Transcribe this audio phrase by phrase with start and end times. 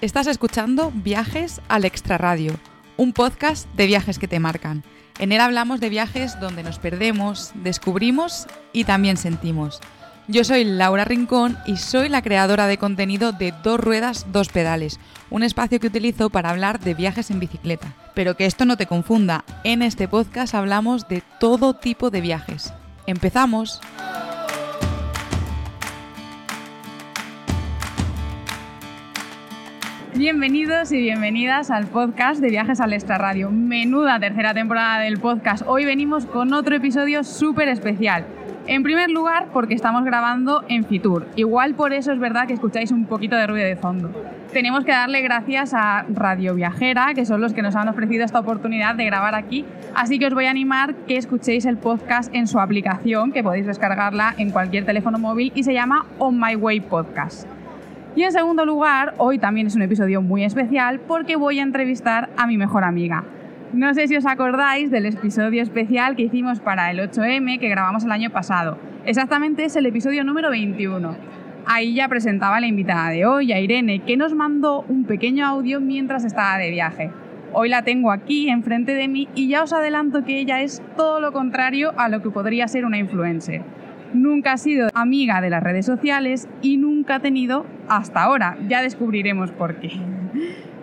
[0.00, 2.52] Estás escuchando Viajes al Extraradio,
[2.96, 4.84] un podcast de viajes que te marcan.
[5.18, 9.80] En él hablamos de viajes donde nos perdemos, descubrimos y también sentimos.
[10.28, 15.00] Yo soy Laura Rincón y soy la creadora de contenido de Dos Ruedas, Dos Pedales,
[15.30, 17.92] un espacio que utilizo para hablar de viajes en bicicleta.
[18.14, 22.72] Pero que esto no te confunda, en este podcast hablamos de todo tipo de viajes.
[23.08, 23.80] ¡Empezamos!
[30.14, 33.50] Bienvenidos y bienvenidas al podcast de Viajes al Extra Radio.
[33.50, 35.62] Menuda tercera temporada del podcast.
[35.66, 38.24] Hoy venimos con otro episodio súper especial.
[38.66, 41.26] En primer lugar, porque estamos grabando en Fitur.
[41.36, 44.10] Igual por eso es verdad que escucháis un poquito de ruido de fondo.
[44.52, 48.40] Tenemos que darle gracias a Radio Viajera, que son los que nos han ofrecido esta
[48.40, 49.66] oportunidad de grabar aquí.
[49.94, 53.66] Así que os voy a animar que escuchéis el podcast en su aplicación, que podéis
[53.66, 57.57] descargarla en cualquier teléfono móvil y se llama On My Way Podcast.
[58.16, 62.30] Y en segundo lugar, hoy también es un episodio muy especial porque voy a entrevistar
[62.36, 63.24] a mi mejor amiga.
[63.72, 68.04] No sé si os acordáis del episodio especial que hicimos para el 8M que grabamos
[68.04, 68.78] el año pasado.
[69.04, 71.16] Exactamente es el episodio número 21.
[71.66, 75.80] Ahí ya presentaba la invitada de hoy, a Irene, que nos mandó un pequeño audio
[75.82, 77.10] mientras estaba de viaje.
[77.52, 81.20] Hoy la tengo aquí enfrente de mí y ya os adelanto que ella es todo
[81.20, 83.62] lo contrario a lo que podría ser una influencer.
[84.14, 88.56] Nunca ha sido amiga de las redes sociales y nunca ha tenido hasta ahora.
[88.68, 89.90] Ya descubriremos por qué.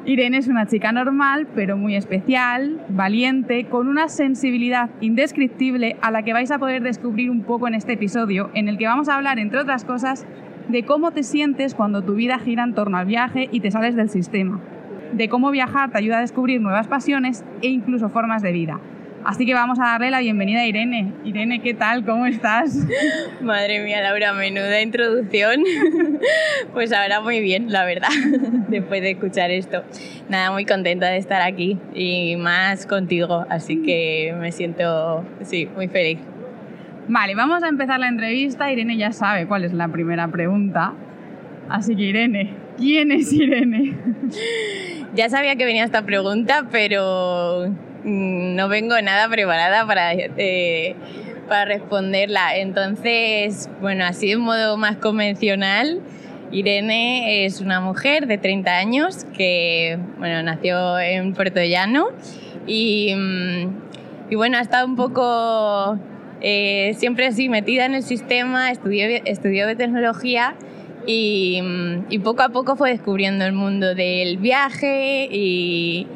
[0.05, 6.21] Irene es una chica normal, pero muy especial, valiente, con una sensibilidad indescriptible a la
[6.21, 9.15] que vais a poder descubrir un poco en este episodio, en el que vamos a
[9.15, 10.27] hablar, entre otras cosas,
[10.69, 13.95] de cómo te sientes cuando tu vida gira en torno al viaje y te sales
[13.95, 14.59] del sistema,
[15.13, 18.79] de cómo viajar te ayuda a descubrir nuevas pasiones e incluso formas de vida.
[19.25, 21.11] Así que vamos a darle la bienvenida a Irene.
[21.23, 22.05] Irene, ¿qué tal?
[22.05, 22.77] ¿Cómo estás?
[23.41, 25.63] Madre mía, Laura, menuda introducción.
[26.73, 28.09] Pues ahora muy bien, la verdad,
[28.67, 29.83] después de escuchar esto.
[30.27, 35.87] Nada, muy contenta de estar aquí y más contigo, así que me siento, sí, muy
[35.87, 36.19] feliz.
[37.07, 38.71] Vale, vamos a empezar la entrevista.
[38.71, 40.93] Irene ya sabe cuál es la primera pregunta.
[41.69, 43.95] Así que Irene, ¿quién es Irene?
[45.15, 47.71] Ya sabía que venía esta pregunta, pero
[48.05, 50.95] no vengo nada preparada para, eh,
[51.47, 52.55] para responderla.
[52.55, 56.01] Entonces, bueno, así de modo más convencional,
[56.51, 62.09] Irene es una mujer de 30 años que, bueno, nació en Puerto Llano
[62.67, 65.97] y, mm, y bueno, ha estado un poco
[66.41, 70.55] eh, siempre así metida en el sistema, estudió, estudió tecnología
[71.07, 76.07] y, mm, y poco a poco fue descubriendo el mundo del viaje y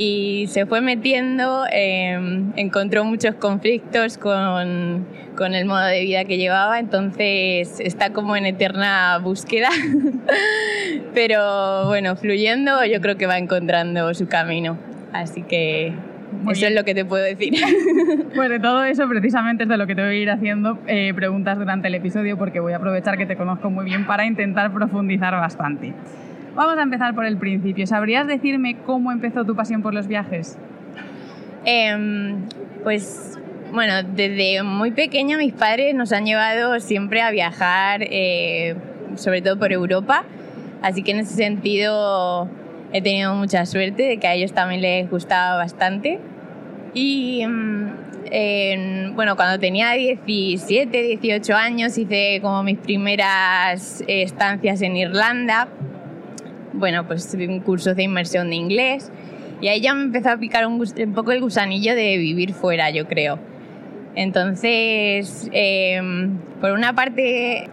[0.00, 5.04] y se fue metiendo, em, encontró muchos conflictos con,
[5.36, 9.68] con, el modo de vida que llevaba, entonces está como en eterna búsqueda,
[11.14, 14.78] pero bueno, fluyendo yo creo que va encontrando su camino,
[15.12, 15.92] así que
[16.50, 17.52] eso es lo que te puedo decir.
[18.34, 21.12] Pues de todo eso precisamente es de lo que te voy a ir haciendo eh,
[21.14, 24.72] preguntas durante el episodio porque voy a aprovechar que te conozco muy bien para intentar
[24.72, 25.92] profundizar bastante.
[26.54, 27.86] Vamos a empezar por el principio.
[27.86, 30.58] ¿Sabrías decirme cómo empezó tu pasión por los viajes?
[31.64, 32.48] Em,
[32.82, 33.38] pues
[33.72, 38.74] bueno, desde muy pequeña mis padres nos han llevado siempre a viajar, eh,
[39.14, 40.24] sobre todo por Europa.
[40.82, 42.48] Así que en ese sentido
[42.92, 46.18] he tenido mucha suerte de que a ellos también les gustaba bastante.
[46.94, 55.68] Y em, bueno, cuando tenía 17, 18 años hice como mis primeras estancias en Irlanda
[56.72, 59.10] bueno, pues un curso de inmersión de inglés
[59.60, 60.82] y ahí ya me empezó a picar un,
[61.14, 63.38] poco el gusanillo de vivir fuera, yo creo.
[64.14, 67.68] Entonces, em, por una parte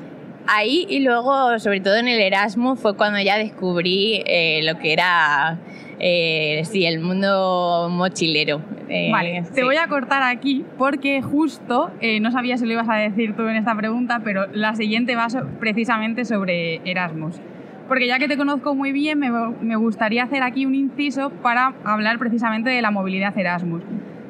[0.48, 4.94] ahí y luego, sobre todo en el Erasmus, fue cuando ya descubrí eh, lo que
[4.94, 5.60] era
[6.00, 8.62] eh, sí, el mundo mochilero.
[8.90, 11.92] Eh, vale, te voy a cortar aquí porque justo,
[12.22, 15.28] no sabía si lo ibas a decir tú en esta pregunta, pero la siguiente va
[15.60, 17.40] precisamente sobre Erasmus
[17.88, 22.20] porque ya que te conozco muy bien, me, gustaría hacer aquí un inciso para hablar
[22.20, 23.84] precisamente de la movilidad Erasmus.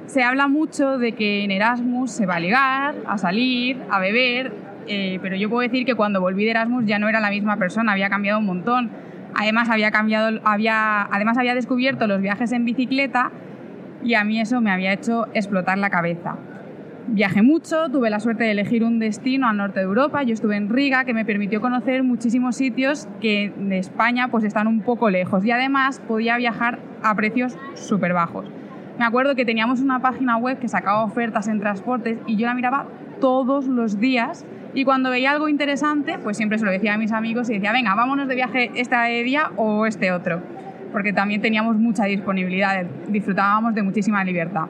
[0.06, 4.54] Se habla mucho de que en Erasmus se va a ligar, a salir, a beber,
[4.88, 7.58] eh, pero yo puedo decir que cuando volví de Erasmus ya no era la misma
[7.58, 8.90] persona, había cambiado un montón.
[9.36, 13.32] Además había, cambiado, había, además había descubierto los viajes en bicicleta
[14.04, 16.38] y a mí eso me había hecho explotar la cabeza.
[17.10, 20.24] Viajé mucho, tuve la suerte de elegir un destino al norte de Europa.
[20.24, 24.68] Yo estuve en Riga, que me permitió conocer muchísimos sitios que de España pues están
[24.68, 28.46] un poco lejos y además podía viajar a precios súper bajos.
[29.00, 32.54] Me acuerdo que teníamos una página web que sacaba ofertas en transportes y yo la
[32.54, 32.88] miraba
[33.22, 37.14] todos los días y cuando veía algo interesante, pues siempre se lo decía a mis
[37.14, 40.42] amigos y decía, venga, vámonos de viaje este día o este otro,
[40.92, 44.66] porque también teníamos mucha disponibilidad, disfrutábamos de muchísima libertad.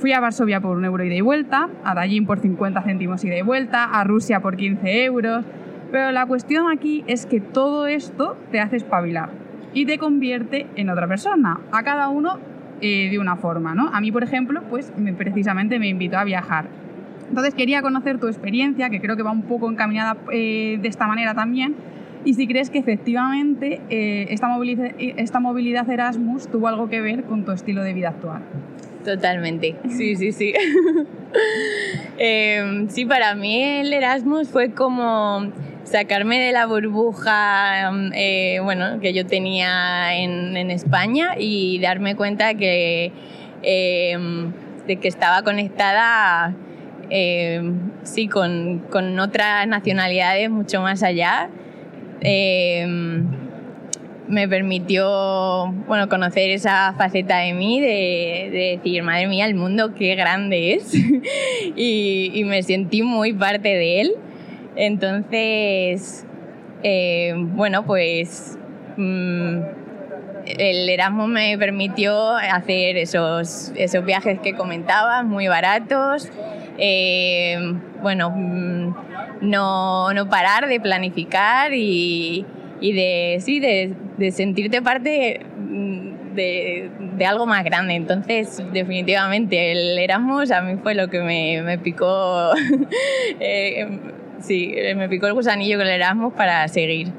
[0.00, 3.36] Fui a Varsovia por un euro ida y vuelta, a Tallinn por 50 céntimos ida
[3.36, 5.44] y vuelta, a Rusia por 15 euros,
[5.90, 9.30] pero la cuestión aquí es que todo esto te hace espabilar
[9.74, 12.38] y te convierte en otra persona, a cada uno
[12.80, 13.88] eh, de una forma, ¿no?
[13.92, 16.66] A mí, por ejemplo, pues precisamente me invitó a viajar.
[17.28, 21.08] Entonces quería conocer tu experiencia, que creo que va un poco encaminada eh, de esta
[21.08, 21.74] manera también,
[22.24, 27.24] y si crees que efectivamente eh, esta, movilidad, esta movilidad Erasmus tuvo algo que ver
[27.24, 28.42] con tu estilo de vida actual.
[29.08, 30.52] Totalmente, sí, sí, sí.
[32.18, 35.50] Em, sí, para mí el Erasmus fue como
[35.84, 43.12] sacarme de la burbuja eh, bueno, que yo tenía en, España y darme cuenta que,
[43.62, 44.52] em,
[44.86, 46.54] de que estaba conectada
[47.08, 51.48] em, sí, con, con, otras nacionalidades mucho más allá.
[52.20, 53.26] Em,
[54.28, 59.94] me permitió bueno, conocer esa faceta de mí, de, de decir, madre mía, el mundo
[59.94, 60.94] qué grande es.
[61.76, 64.14] y, me sentí muy parte de él.
[64.76, 66.24] Entonces,
[66.82, 68.58] eh, bueno, pues
[68.96, 69.60] mm,
[70.46, 76.30] el Erasmus me permitió hacer esos, esos viajes que comentaba, muy baratos.
[76.78, 77.58] Eh,
[78.02, 78.94] bueno, mm,
[79.40, 82.46] no, no, parar de planificar y,
[82.80, 87.94] y de, sí, de, de sentirte parte mm, de, de, algo más grande.
[87.94, 92.52] Entonces, definitivamente, el Erasmus a mí fue lo que me, me picó.
[93.40, 93.98] eh,
[94.40, 97.12] sí, me picó el gusanillo con el Erasmus para seguir.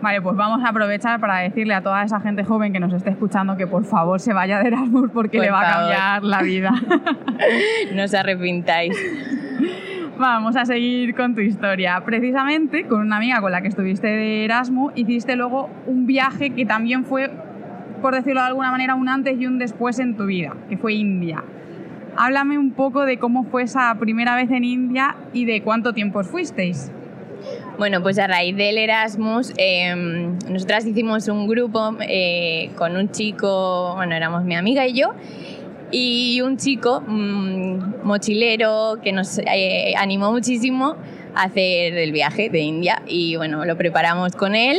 [0.00, 3.10] Vale, pues vamos a aprovechar para decirle a toda esa gente joven que nos esté
[3.10, 6.70] escuchando que por favor se vaya de Erasmus porque le va a cambiar la vida.
[7.94, 8.96] no os arrepintáis.
[10.18, 12.02] Vamos a seguir con tu historia.
[12.02, 16.64] Precisamente con una amiga con la que estuviste de Erasmus, hiciste luego un viaje que
[16.64, 17.30] también fue,
[18.00, 20.94] por decirlo de alguna manera, un antes y un después en tu vida, que fue
[20.94, 21.44] India.
[22.16, 26.24] Háblame un poco de cómo fue esa primera vez en India y de cuánto tiempo
[26.24, 26.90] fuisteis.
[27.76, 29.94] Bueno, pues a raíz del Erasmus, eh,
[30.48, 35.12] nosotras hicimos un grupo eh, con un chico, bueno, éramos mi amiga y yo,
[35.90, 40.96] y un chico mmm, mochilero que nos eh, animó muchísimo
[41.34, 43.02] a hacer el viaje de India.
[43.06, 44.78] Y bueno, lo preparamos con él,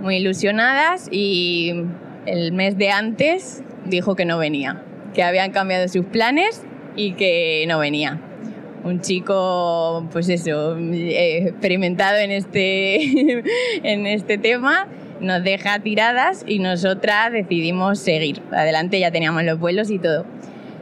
[0.00, 1.72] muy ilusionadas, y
[2.26, 4.82] el mes de antes dijo que no venía
[5.12, 6.62] que habían cambiado sus planes
[6.96, 8.20] y que no venía.
[8.84, 13.42] Un chico, pues eso, eh, experimentado en este,
[13.82, 14.88] en este tema,
[15.22, 18.42] nos deja tiradas y nosotras decidimos seguir.
[18.52, 20.26] Adelante ya teníamos los vuelos y todo.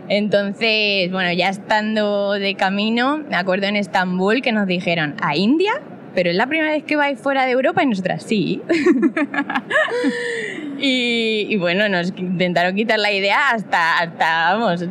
[0.08, 5.75] Entonces, bueno, ya estando de camino, me acuerdo en Estambul que nos dijeron, ¿a India?
[6.14, 8.62] pero es la primera vez que vais fuera de Europa y nosotras sí.
[10.78, 14.84] y, y, bueno, nos intentaron quitar la idea hasta, hasta, vamos,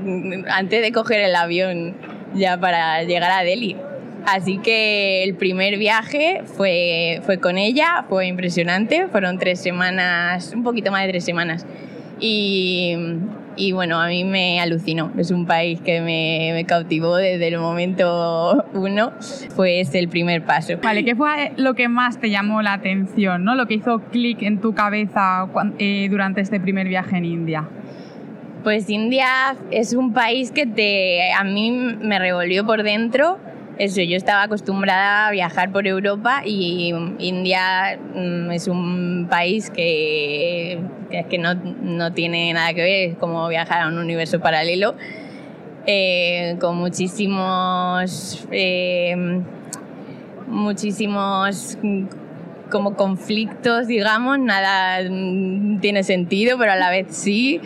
[0.50, 1.96] antes de coger el avión
[2.36, 3.76] ya para llegar a Delhi.
[4.32, 10.64] Así que el primer viaje fue, fue con ella, fue impresionante, fueron tres semanas, un
[10.64, 11.66] poquito más de tres semanas.
[12.20, 12.96] Y,
[13.56, 15.12] y bueno, a mí me alucinó.
[15.18, 19.14] Es un país que me, me, cautivó desde el momento uno,
[19.56, 20.74] pues el primer paso.
[20.84, 23.56] Vale, ¿qué fue lo que más te llamó la atención, ¿no?
[23.56, 25.48] lo que hizo clic en tu cabeza
[25.80, 27.68] eh, durante este primer viaje en India?
[28.64, 33.40] Pues India es un país que te, a mí me revolvió por dentro
[33.80, 40.80] eso, yo estaba acostumbrada a viajar por Europa y India mm, es un país que,
[41.30, 44.96] que, no, no, tiene nada que ver, es como viajar a un universo paralelo,
[45.88, 49.16] eh, con muchísimos, eh,
[50.48, 51.78] muchísimos
[52.70, 55.00] como conflictos, digamos, nada
[55.80, 57.62] tiene sentido, pero a la vez sí,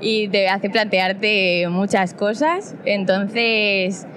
[0.00, 2.76] y te hace plantearte muchas cosas.
[2.84, 4.15] Entonces, Mm,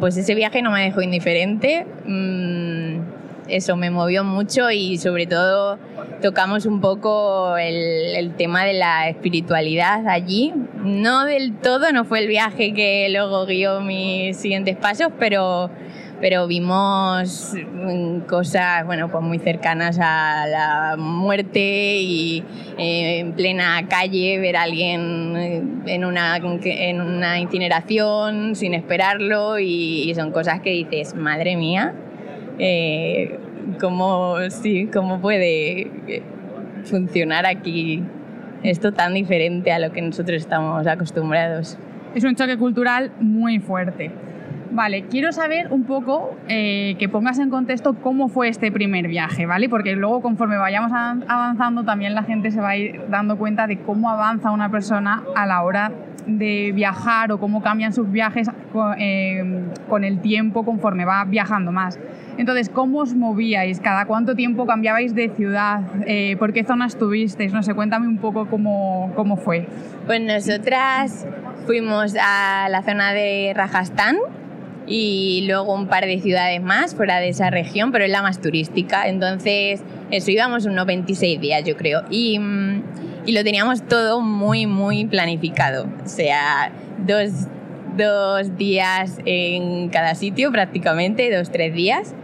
[0.00, 1.86] pues ese viaje no me dejó indiferente.
[2.06, 3.00] Mm,
[3.48, 5.78] eso me movió mucho y sobre todo
[6.22, 10.52] tocamos un poco el, el, tema de la espiritualidad allí.
[10.82, 15.70] No del todo, no fue el viaje que luego guió mis siguientes pasos, pero,
[16.22, 22.44] pero vimos mm, cosas bueno, pues muy cercanas a la muerte y
[22.78, 29.58] eh, en plena calle ver a alguien eh, en una, en una incineración sin esperarlo
[29.58, 31.92] y, son cosas que dices, madre mía.
[32.58, 33.40] Eh,
[33.80, 36.22] ¿cómo, sí, ¿Cómo puede
[36.84, 38.04] funcionar aquí
[38.62, 41.76] esto tan diferente a lo que nosotros estamos acostumbrados?
[42.14, 44.12] Es un choque cultural muy fuerte.
[44.72, 49.44] Vale, quiero saber un poco, eh, que pongas en contexto cómo fue este primer viaje,
[49.44, 49.68] ¿vale?
[49.68, 53.80] Porque luego conforme vayamos avanzando también la gente se va a ir dando cuenta de
[53.80, 55.92] cómo avanza una persona a la hora
[56.26, 58.48] de viajar o cómo cambian sus viajes
[58.98, 61.98] eh, con, el tiempo conforme va viajando más.
[62.38, 63.78] Entonces, ¿cómo os movíais?
[63.78, 65.82] ¿Cada cuánto tiempo cambiabais de ciudad?
[66.06, 67.52] Eh, ¿Por qué zona estuvisteis?
[67.52, 69.68] No sé, cuéntame un poco cómo, cómo fue.
[70.06, 71.26] Pues nosotras
[71.66, 74.16] fuimos a la zona de Rajasthan
[74.86, 78.40] y luego un par de ciudades más fuera de esa región, pero es la más
[78.40, 79.08] turística.
[79.08, 82.02] Entonces, eso íbamos unos 26 días, yo creo.
[82.10, 82.82] Y, mm,
[83.26, 85.86] y lo teníamos todo muy, muy planificado.
[86.04, 86.72] O sea,
[87.06, 87.30] dos,
[87.96, 92.14] dos días en cada sitio prácticamente, dos, tres días.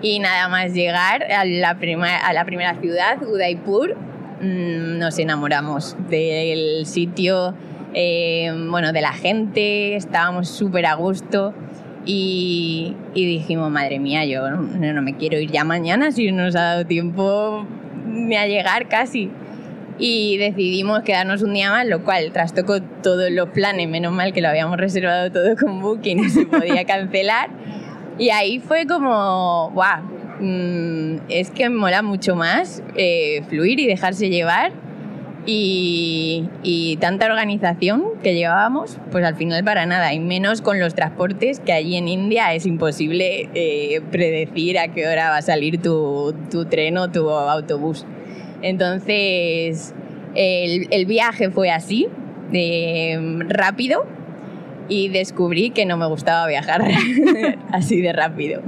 [0.00, 3.96] Y nada más llegar a la, a la primera ciudad, Udaipur,
[4.40, 7.54] mm, nos enamoramos del sitio,
[7.94, 11.52] eh, bueno, de la gente, estábamos súper a gusto.
[12.10, 16.62] Y, dijimos, madre mía, yo no, me quiero ir ya mañana si no nos ha
[16.62, 17.66] dado tiempo
[18.06, 19.30] ni a llegar casi.
[19.98, 24.40] Y decidimos quedarnos un día más, lo cual trastocó todos los planes, menos mal que
[24.40, 27.50] lo habíamos reservado todo con Booking y se podía cancelar.
[28.18, 30.02] Y ahí fue como, guau,
[30.40, 34.72] mm, es que mola mucho más eh, fluir y dejarse llevar
[35.50, 41.60] y, tanta organización que llevábamos, pues al final para nada, y menos con los transportes,
[41.60, 46.34] que allí en India es imposible eh, predecir a qué hora va a salir tu,
[46.68, 48.04] tren o tu autobús.
[48.60, 49.94] Entonces,
[50.34, 52.08] el, el viaje fue así,
[52.50, 54.06] de, rápido,
[54.88, 56.82] y descubrí que no me gustaba viajar
[57.72, 58.62] así de rápido.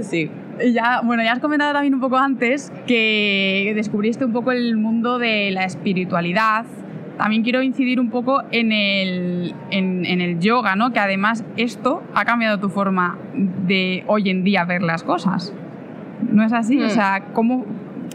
[0.00, 0.30] Sí
[0.72, 5.18] ya, bueno, ya has comentado también un poco antes que descubriste un poco el mundo
[5.18, 6.64] de la espiritualidad.
[7.18, 10.92] También quiero incidir un poco en el, en, el yoga, ¿no?
[10.92, 15.54] Que además esto ha cambiado tu forma de hoy en día ver las cosas.
[16.28, 16.82] ¿No es así?
[16.82, 16.90] O mm.
[16.90, 17.66] sea, ¿cómo,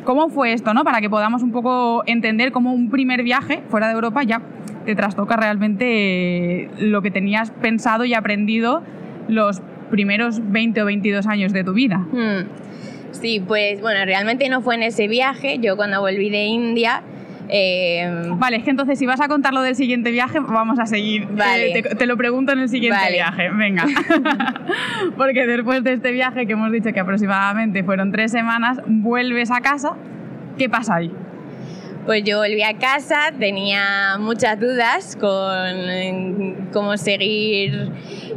[0.03, 0.84] ¿cómo fue esto, no?
[0.84, 4.41] Para que podamos un poco entender cómo un primer viaje fuera de Europa ya
[4.86, 8.81] te trastoca realmente lo que tenías pensado y aprendido
[9.27, 11.98] los primeros 20 o 22 años de tu vida.
[11.98, 12.46] Hmm.
[13.12, 15.60] Sí, pues bueno, realmente no fue en ese viaje.
[15.60, 17.01] Yo cuando volví de India...
[17.51, 20.86] Eh, vale, es que entonces si vas a contar lo del siguiente viaje, vamos a
[20.86, 21.25] seguir.
[21.31, 21.81] Vale.
[21.81, 23.50] Te, lo pregunto en el siguiente viaje.
[23.50, 23.86] Venga.
[25.17, 29.62] Porque después de este viaje que hemos dicho que aproximadamente fueron tres semanas, vuelves a
[29.62, 29.96] casa.
[30.60, 31.12] ¿Qué pasa ahí?
[32.10, 37.92] Pues yo volví a casa, tenía muchas dudas con cómo seguir,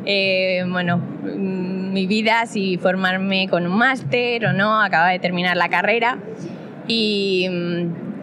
[0.05, 5.71] eh, bueno, mi vida, si formarme con un máster o no, acababa de terminar la
[5.71, 6.19] carrera
[6.87, 7.49] y,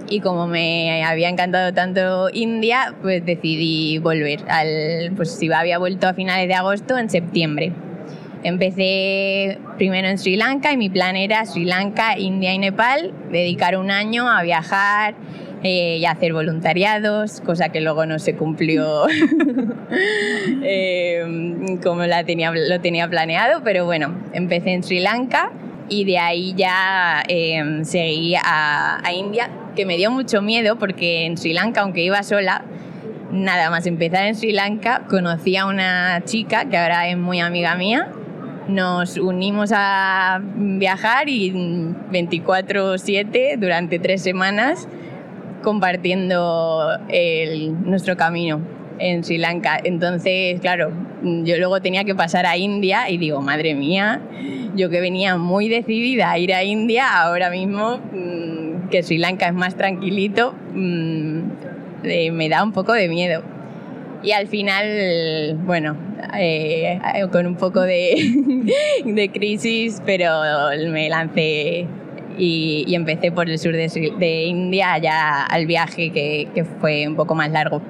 [0.08, 4.41] y, como me había encantado tanto India, pues decidí volver.
[4.50, 7.74] Al, pues si había vuelto a finales de agosto, en septiembre.
[8.43, 13.77] Empecé primero en Sri Lanka y mi plan era Sri Lanka, India y Nepal, dedicar
[13.77, 15.15] un año a viajar,
[15.62, 19.08] eh, y hacer voluntariados, cosa que luego no se cumplió
[20.63, 25.51] eh, como la tenía, lo tenía planeado, pero bueno, empecé en Sri Lanka
[25.89, 31.25] y de ahí ya eh, seguí a, a India, que me dio mucho miedo porque
[31.25, 32.63] en Sri Lanka, aunque iba sola,
[33.29, 37.75] nada más empezar en Sri Lanka, conocí a una chica que ahora es muy amiga
[37.75, 38.08] mía.
[38.69, 41.51] Nos unimos a viajar y
[42.11, 44.88] 24/7 durante tres semanas
[45.63, 46.88] compartiendo
[47.83, 48.61] nuestro camino
[48.99, 49.79] en Sri Lanka.
[49.83, 50.91] Entonces, claro,
[51.23, 54.21] yo luego tenía que pasar a India y digo, madre mía,
[54.75, 59.47] yo que venía muy decidida a ir a India, ahora mismo mm, que Sri Lanka
[59.47, 61.39] es más tranquilito, mm,
[62.03, 63.41] eh, me da un poco de miedo.
[64.21, 65.95] Y al final, bueno,
[66.38, 66.99] eh,
[67.31, 68.15] con un poco de,
[69.05, 70.29] de crisis, pero
[70.91, 71.88] me lancé
[72.38, 77.35] y, empecé por el sur de, India ya al viaje que, que, fue un poco
[77.35, 77.81] más largo,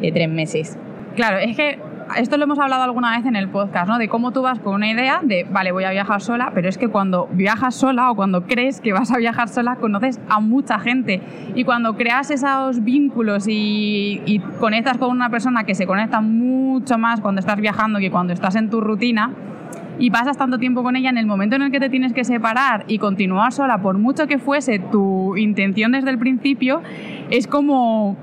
[0.00, 0.76] de tres meses.
[1.16, 1.78] Claro, es que
[2.16, 3.98] esto lo hemos hablado alguna vez en el podcast, ¿no?
[3.98, 6.78] De cómo tú vas con una idea de, vale, voy a viajar sola, pero es
[6.78, 10.78] que cuando viajas sola o cuando crees que vas a viajar sola, conoces a mucha
[10.78, 11.20] gente.
[11.54, 16.98] Y cuando creas esos vínculos y, y conectas con una persona que se conecta mucho
[16.98, 19.32] más cuando estás viajando que cuando estás en tu rutina,
[19.98, 22.24] y pasas tanto tiempo con ella, en el momento en el que te tienes que
[22.24, 26.82] separar y continuar sola, por mucho que fuese tu intención desde el principio,
[27.30, 28.16] es como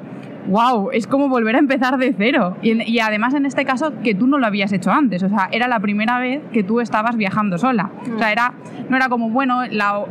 [0.48, 2.58] wow, es como volver a empezar de cero.
[2.62, 5.68] Y, además en este caso que tú no lo habías hecho antes, o sea, era
[5.68, 7.92] la primera vez que tú estabas viajando sola.
[8.14, 8.54] O sea, era,
[8.90, 9.62] no era como, bueno,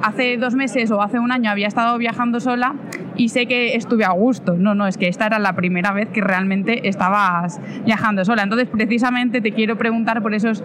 [0.02, 2.74] hace dos meses o hace un año había estado viajando sola
[3.16, 4.54] y sé que estuve a gusto.
[4.54, 8.42] No, no, es que esta era la primera vez que realmente estabas viajando sola.
[8.42, 10.64] Entonces, precisamente te quiero preguntar por esos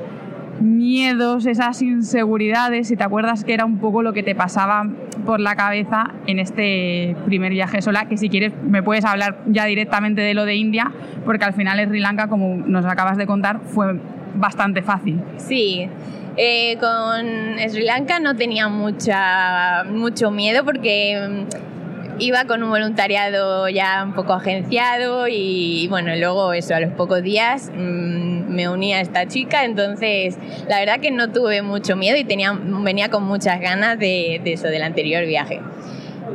[0.62, 4.88] miedos, esas inseguridades, si te acuerdas que era un poco lo que te pasaba
[5.26, 9.66] por la cabeza en este primer viaje sola, que si quieres me puedes hablar ya
[9.66, 10.92] directamente de lo de India,
[11.26, 14.00] porque al final Sri Lanka, como nos acabas de contar, fue
[14.36, 15.22] bastante fácil.
[15.38, 15.90] Sí,
[16.38, 23.70] eh, con Sri Lanka no tenía mucha, mucho miedo porque mm, iba con un voluntariado
[23.70, 28.94] ya un poco agenciado y bueno, luego eso, a los pocos días mmm, me uní
[28.94, 30.38] a esta chica, entonces
[30.68, 34.54] la verdad que no tuve mucho miedo y tenía, venía con muchas ganas de, de
[34.54, 35.62] eso, del anterior viaje.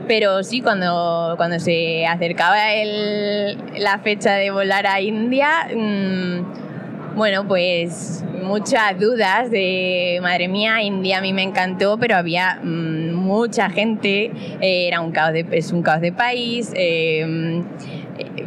[0.08, 7.46] Pero sí, cuando, cuando se acercaba el, la fecha de volar a India, mmm, bueno,
[7.46, 13.70] pues muchas dudas de, madre mía, India a mí me encantó, pero había mmm, mucha
[13.70, 17.62] gente, eh, era un caos de, es un caos de país, eh,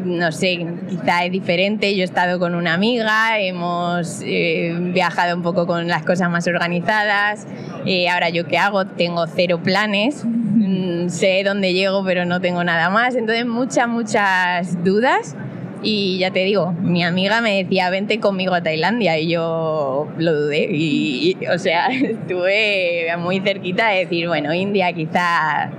[0.07, 1.95] no sé, quizá es diferente.
[1.95, 6.47] Yo he estado con una amiga, hemos eh, viajado un poco con las cosas más
[6.47, 7.45] organizadas.
[7.85, 12.63] Eh, ahora yo qué hago, tengo cero planes, mm, sé dónde llego, pero no tengo
[12.63, 13.15] nada más.
[13.15, 15.35] Entonces muchas, muchas dudas.
[15.83, 19.19] Y ya te digo, mi amiga me decía, vente conmigo a Tailandia.
[19.19, 20.67] Y yo lo dudé.
[20.71, 25.69] Y, y o sea, estuve muy cerquita de decir, bueno, India quizá.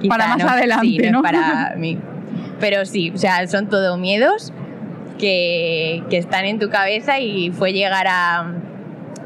[0.00, 1.18] quizá para más no, adelante, sí, no, ¿no?
[1.18, 1.98] es para mí.
[2.64, 4.50] Pero sí, o sea, son todo miedos
[5.18, 8.54] que, que están en tu cabeza y fue llegar a,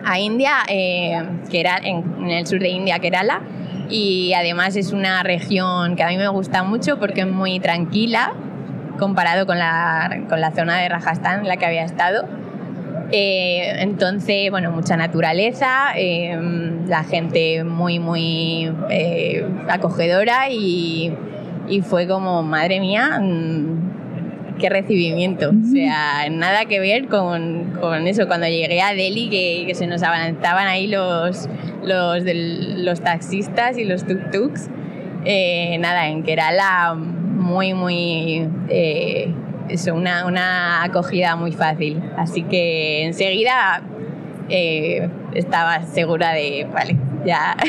[0.05, 3.43] a India, eh, que era en, en, el sur de India, Kerala,
[3.89, 8.33] y además es una región que a mí me gusta mucho porque es muy tranquila
[8.99, 12.27] comparado con la, con la zona de Rajasthan en la que había estado.
[13.13, 16.37] Eh, entonces, bueno, mucha naturaleza, eh,
[16.89, 21.15] la gente muy, muy eh, acogedora y,
[21.69, 25.51] y, fue como, madre mía, mm, qué recibimiento.
[25.51, 28.27] O sea, nada que ver con, con eso.
[28.27, 31.49] Cuando llegué a Delhi, que, que se nos abalanzaban ahí los,
[31.83, 34.69] los, del, los taxistas y los tuk-tuks.
[35.25, 39.33] Eh, nada, en Kerala muy, muy eh,
[39.69, 42.03] eso, una, una, acogida muy fácil.
[42.17, 43.83] Así que enseguida
[44.49, 47.57] eh, estaba segura de, vale, ya.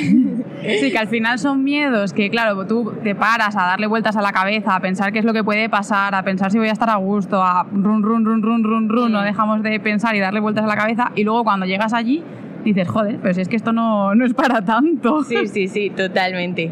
[0.61, 4.21] Sí, que al final son miedos que, claro, tú te paras a darle vueltas a
[4.21, 6.71] la cabeza, a pensar qué es lo que puede pasar, a pensar si voy a
[6.71, 10.19] estar a gusto, a run, run, run, run, run, run, no dejamos de pensar y
[10.19, 12.23] darle vueltas a la cabeza y luego cuando llegas allí
[12.63, 15.23] dices, joder, pero si es que esto no, no es para tanto.
[15.23, 16.71] Sí, sí, sí, totalmente.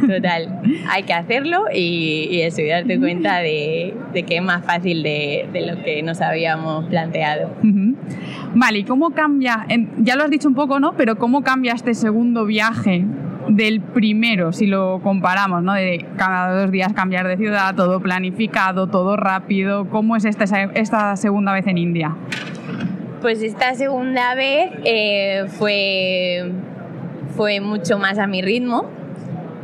[0.00, 0.60] Total.
[0.90, 5.02] Hay que hacerlo y, y eso, y darte cuenta de, de, que es más fácil
[5.02, 7.50] de, de, lo que nos habíamos planteado.
[7.62, 7.94] Uh -huh.
[8.54, 9.66] Vale, ¿y cómo cambia?
[9.98, 10.94] Ya lo has dicho un poco, ¿no?
[10.96, 13.04] Pero ¿cómo cambia este segundo viaje
[13.48, 15.74] del primero, si lo comparamos, ¿no?
[15.74, 19.88] De cada dos días cambiar de ciudad, todo planificado, todo rápido.
[19.90, 22.16] ¿Cómo es esta, esta segunda vez en India?
[23.24, 26.52] Pues esta segunda vez eh, fue,
[27.34, 28.84] fue mucho más a mi ritmo.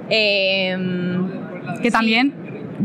[0.09, 0.75] Eh,
[1.83, 2.33] que también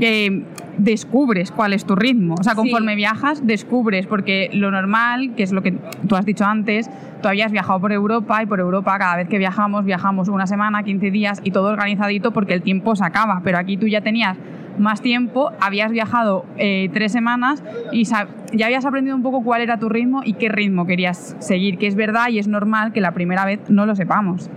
[0.01, 0.43] eh,
[0.77, 2.35] descubres cuál es tu ritmo.
[2.39, 2.97] O sea, conforme sí.
[2.97, 5.73] viajas, descubres, porque lo normal, que es lo que
[6.07, 6.89] tú has dicho antes,
[7.21, 10.83] tú habías viajado por Europa y por Europa cada vez que viajamos, viajamos una semana,
[10.83, 13.41] 15 días y todo organizadito porque el tiempo se acaba.
[13.43, 14.37] Pero aquí tú ya tenías
[14.77, 18.27] más tiempo, habías viajado eh, tres semanas y ya
[18.65, 21.95] habías aprendido un poco cuál era tu ritmo y qué ritmo querías seguir, que es
[21.95, 24.49] verdad y es normal que la primera vez no lo sepamos.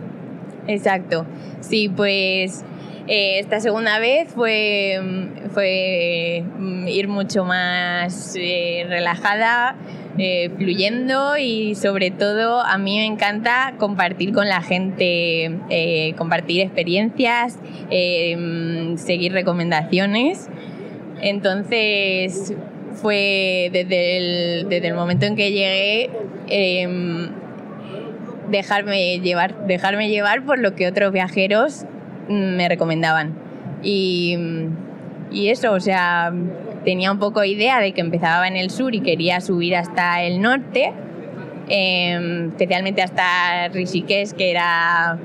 [0.66, 1.24] Exacto.
[1.60, 2.64] Sí, pues
[3.08, 5.00] esta segunda vez fue,
[5.54, 6.44] fue
[6.86, 9.76] ir mucho más eh, relajada,
[10.20, 16.60] eh, fluyendo y sobre todo a mí me encanta compartir con la gente, eh, compartir
[16.60, 17.58] experiencias,
[17.90, 20.48] eh, seguir recomendaciones.
[21.20, 22.52] Entonces
[22.94, 26.10] fue desde el, desde el momento en que llegué
[26.48, 27.30] em,
[28.50, 31.84] dejarme llevar, dejarme llevar por lo que otros viajeros
[32.28, 33.34] me recomendaban.
[33.82, 34.36] Y,
[35.30, 36.32] y eso, o sea,
[36.84, 40.40] tenía un poco idea de que empezaba en el sur y quería subir hasta el
[40.40, 40.92] norte,
[41.68, 45.18] eh, especialmente hasta Rishikesh, que era,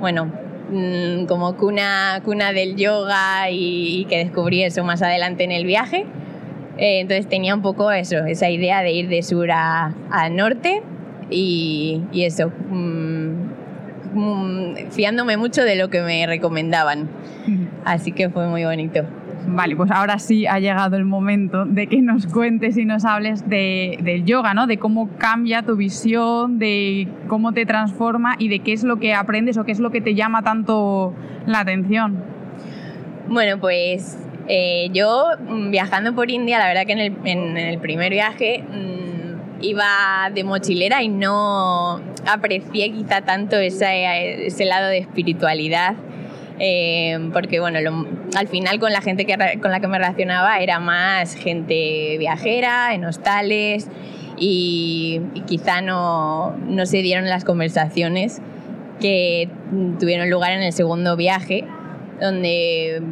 [0.00, 0.32] bueno,
[0.70, 6.06] mmm, como cuna, cuna del yoga y, que descubrí eso más adelante en el viaje.
[6.78, 10.82] Eh, entonces tenía un poco eso, esa idea de ir de sur a, a norte
[11.30, 13.13] y, y eso, mmm,
[14.90, 17.08] fiándome mucho de lo que me recomendaban.
[17.84, 19.02] Así que fue muy bonito.
[19.46, 23.48] Vale, pues ahora sí ha llegado el momento de que nos cuentes y nos hables
[23.48, 24.66] de, del yoga, ¿no?
[24.66, 29.12] De cómo cambia tu visión, de cómo te transforma y de qué es lo que
[29.12, 31.12] aprendes o qué es lo que te llama tanto
[31.46, 32.22] la atención.
[33.28, 37.78] Bueno, pues eh, yo mm, viajando por India, la verdad que en el, en el
[37.78, 39.23] primer viaje mmm,
[39.64, 45.94] iba de mochilera y no aprecié quizá tanto ese, ese lado de espiritualidad.
[46.60, 50.58] Eh, porque bueno, lo, al final con la gente que, con la que me relacionaba
[50.60, 53.88] era más gente viajera, en hostales
[54.38, 58.40] y, y quizá no, no se dieron las conversaciones
[59.00, 59.48] que
[59.98, 61.64] tuvieron lugar en el segundo viaje,
[62.20, 63.02] donde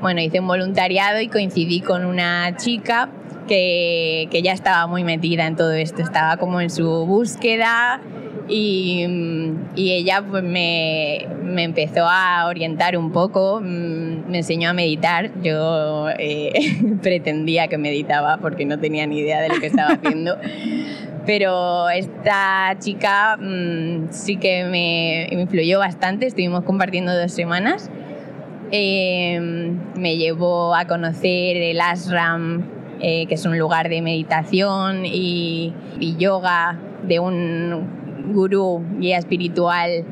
[0.00, 3.10] bueno, hice un voluntariado y coincidí con una chica
[3.48, 8.00] que, que, ya estaba muy metida en todo esto, estaba como en su búsqueda
[8.48, 9.06] y,
[9.76, 15.30] y ella pues me, me, empezó a orientar un poco, mm, me enseñó a meditar,
[15.42, 16.52] yo eh,
[17.02, 20.38] pretendía que meditaba porque no tenía ni idea de lo que estaba haciendo.
[21.26, 27.90] pero esta chica mmm, sí que me, influyó bastante, estuvimos compartiendo dos semanas.
[28.70, 29.40] Eh,
[29.94, 35.72] me llevó a conocer el ashram, eh, que es un lugar de meditación y,
[36.18, 40.04] yoga de un gurú guía espiritual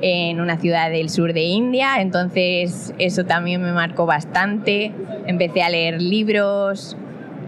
[0.00, 4.92] en una ciudad del sur de India, entonces eso también me marcó bastante.
[5.26, 6.96] Empecé a leer libros,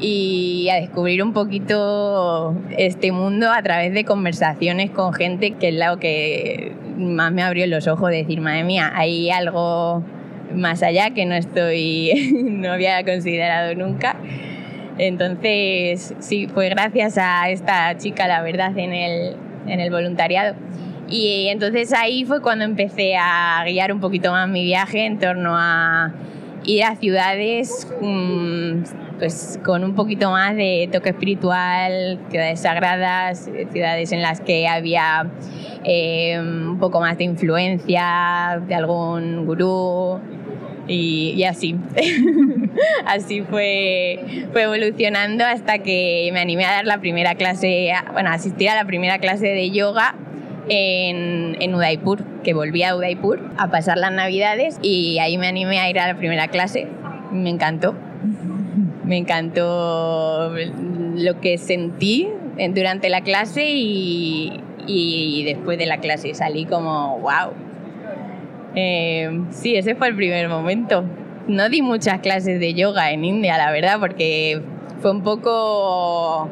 [0.00, 5.74] y a descubrir un poquito este mundo a través de conversaciones con gente que es
[5.74, 10.02] lo que más me abrió los ojos, de decir, madre mía, hay algo
[10.54, 14.16] más allá que no estoy, no había considerado nunca.
[14.98, 20.54] Entonces, sí, fue gracias a esta chica, la verdad, en el, en el voluntariado.
[21.08, 25.54] Y entonces ahí fue cuando empecé a guiar un poquito más mi viaje en torno
[25.56, 26.12] a
[26.64, 28.82] ir a ciudades mmm,
[29.18, 35.26] pues con un poquito más de toque espiritual, ciudades sagradas, ciudades en las que había
[35.84, 40.18] eh, un poco más de influencia de algún gurú
[40.88, 41.76] y, así.
[43.06, 48.68] así fue, fue evolucionando hasta que me animé a dar la primera clase, bueno, asistir
[48.68, 50.14] a la primera clase de yoga
[50.68, 55.78] en, en, Udaipur, que volví a Udaipur a pasar las navidades y ahí me animé
[55.78, 56.86] a ir a la primera clase.
[57.30, 57.94] Me encantó.
[59.04, 60.52] Me encantó
[61.16, 62.28] lo que sentí
[62.70, 67.71] durante la clase y, y después de la clase salí como, wow.
[68.74, 71.04] Eh, sí, ese fue el primer momento.
[71.48, 74.62] No di muchas clases de yoga en India, la verdad, porque
[75.00, 76.48] fue un poco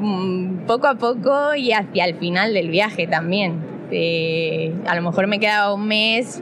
[0.00, 3.58] Mm, poco a poco y hacia el final del viaje también.
[3.90, 6.40] Eh, a lo mejor me quedaba un mes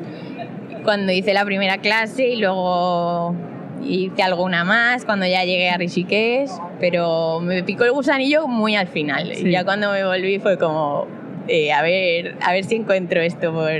[0.84, 3.34] cuando hice la primera clase y luego
[3.82, 8.88] hice alguna más cuando ya llegué a Rishikesh, pero me picó el gusanillo muy al
[8.88, 9.32] final.
[9.34, 9.48] Sí.
[9.48, 11.06] Y ya cuando me volví fue como,
[11.48, 13.70] eh, a, ver, a ver si encuentro esto por,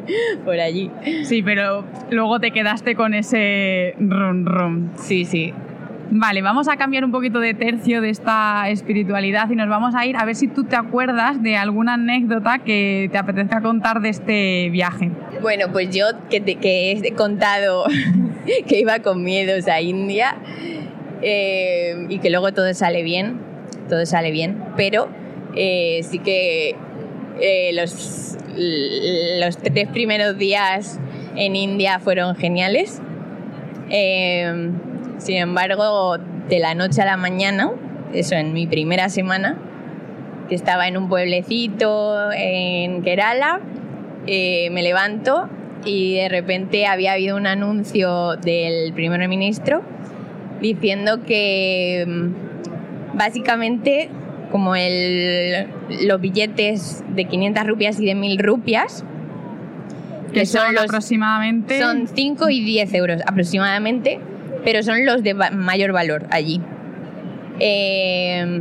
[0.44, 0.90] por allí.
[1.24, 4.90] Sí, pero luego te quedaste con ese rum rum.
[4.96, 5.52] Sí, sí.
[6.14, 10.04] Vale, vamos a cambiar un poquito de tercio de esta espiritualidad y nos vamos a
[10.04, 14.10] ir a ver si tú te acuerdas de alguna anécdota que te apetezca contar de
[14.10, 15.10] este viaje.
[15.40, 17.84] Bueno, pues yo que, te, que he contado
[18.68, 20.36] que iba con miedos a India
[21.22, 23.38] eh, y que luego todo sale bien,
[23.88, 25.08] todo sale bien, pero
[25.56, 26.76] eh, sí que
[27.40, 28.36] eh, los,
[29.40, 30.98] los tres primeros días
[31.36, 33.00] en India fueron geniales.
[33.90, 34.70] Eh,
[35.18, 36.18] sin embargo,
[36.48, 37.70] de la noche a la mañana,
[38.12, 39.56] eso en mi primera semana,
[40.48, 43.60] que estaba en un pueblecito en Kerala,
[44.26, 45.48] eh, me levanto
[45.84, 49.82] y de repente había habido un anuncio del primer ministro
[50.60, 54.10] diciendo que mm, básicamente
[54.52, 55.66] como el,
[56.02, 59.02] los billetes de 500 rupias y de 1000 rupias,
[60.34, 61.80] que son, los, aproximadamente...
[61.80, 64.20] Son 5 y 10 euros aproximadamente,
[64.62, 66.60] pero son los de mayor valor allí.
[67.60, 68.60] Eh,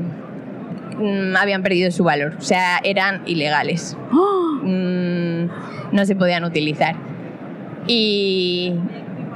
[0.97, 3.97] mm, habían perdido su valor, o sea, eran ilegales.
[4.63, 5.45] Mm,
[5.91, 6.95] no se podían utilizar.
[7.85, 8.75] Y,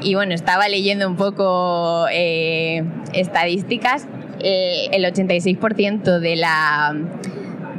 [0.02, 4.08] y bueno, estaba leyendo un poco eh, estadísticas.
[4.40, 6.96] Eh, el 86% de la,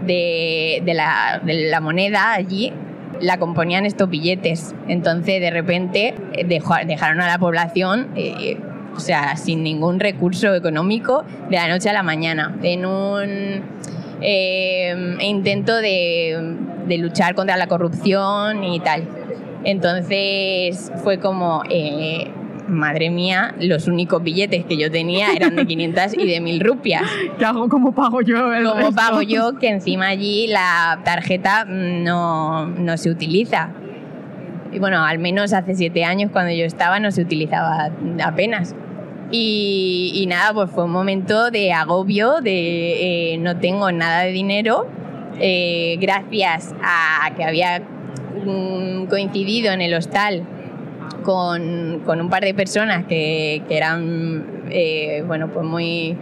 [0.05, 2.73] de, de, la, de la moneda allí
[3.21, 4.75] la componían estos billetes.
[4.89, 6.15] Entonces, de repente,
[6.47, 8.59] dejaron a la población eh,
[8.97, 13.63] o sea, sin ningún recurso económico de la noche a la mañana, en un
[14.23, 16.57] eh, intento de,
[16.99, 19.05] luchar contra la corrupción y tal.
[19.65, 21.63] Entonces fue como,
[22.69, 27.03] madre mía, los únicos billetes que yo tenía eran de 500 y de 1000 rupias.
[27.39, 27.69] ¿Qué hago?
[27.69, 28.37] ¿Cómo pago yo?
[28.37, 28.95] ¿Cómo resto?
[28.95, 29.59] pago yo?
[29.59, 33.71] Que encima allí la tarjeta no, no se utiliza.
[34.73, 37.91] y bueno, al menos hace siete años cuando yo estaba no se utilizaba
[38.23, 38.75] apenas.
[39.31, 44.87] Y, nada, pues fue un momento de agobio, de eh, no tengo nada de dinero,
[45.41, 50.45] eh, gracias a que había mm, coincidido en el hostal
[51.23, 56.17] con, con, un par de personas que, que eran, eh, bueno, pues muy,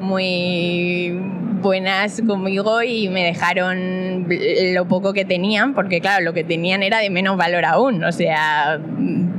[0.00, 1.18] muy
[1.64, 4.28] buenas conmigo y me dejaron
[4.74, 8.12] lo poco que tenían, porque claro, lo que tenían era de menos valor aún, o
[8.12, 8.78] sea,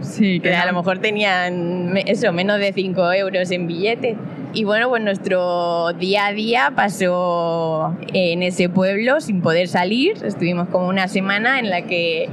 [0.02, 4.17] sí, que a lo mejor tenían eso, menos de 5 euros en billete.
[4.54, 10.69] Y bueno, pues nuestro día a día pasó en ese pueblo sin poder salir, estuvimos
[10.69, 12.30] como una semana en la que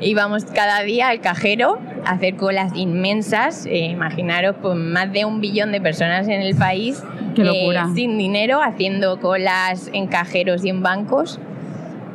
[0.00, 5.72] íbamos cada día al cajero hacer colas inmensas, eh, imaginaros, pues más de un billón
[5.72, 7.02] de personas en el país
[7.36, 11.40] eh, sin dinero, haciendo colas en cajeros y en bancos.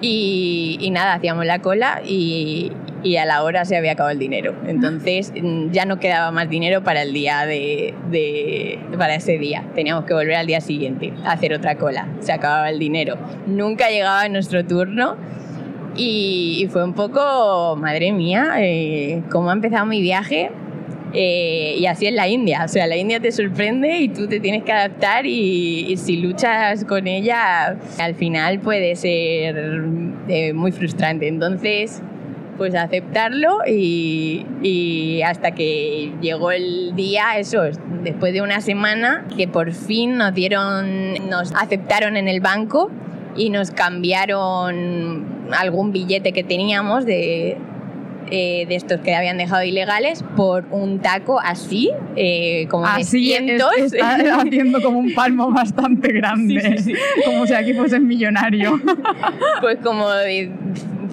[0.01, 2.71] Y, nada, hacíamos la cola y,
[3.19, 4.55] a la hora se había acabado el dinero.
[4.65, 7.93] Entonces mm, ya no quedaba más dinero para el día de,
[8.97, 9.65] para ese día.
[9.75, 12.07] Teníamos que volver al día siguiente a hacer otra cola.
[12.19, 13.17] Se acababa el dinero.
[13.45, 15.17] Nunca llegaba nuestro turno
[15.95, 20.51] y, fue un poco, madre mía, eh, cómo ha empezado mi viaje
[21.13, 24.39] eh, y así es la India, o sea, la India te sorprende y tú te
[24.39, 29.83] tienes que adaptar y, si luchas con ella, al final puede ser
[30.27, 31.27] eh, muy frustrante.
[31.27, 32.03] Entonces,
[32.57, 37.63] pues aceptarlo y, y, hasta que llegó el día, eso,
[38.03, 42.91] después de una semana, que por fin nos dieron, nos aceptaron en el banco
[43.35, 47.57] y nos cambiaron algún billete que teníamos de,
[48.31, 53.37] eh, de estos que habían dejado ilegales por un taco así, eh, como así de
[53.37, 53.71] cientos.
[54.31, 56.75] haciendo como un palmo bastante grande,
[57.25, 58.79] como si aquí fuese millonario.
[59.61, 60.51] Pues como de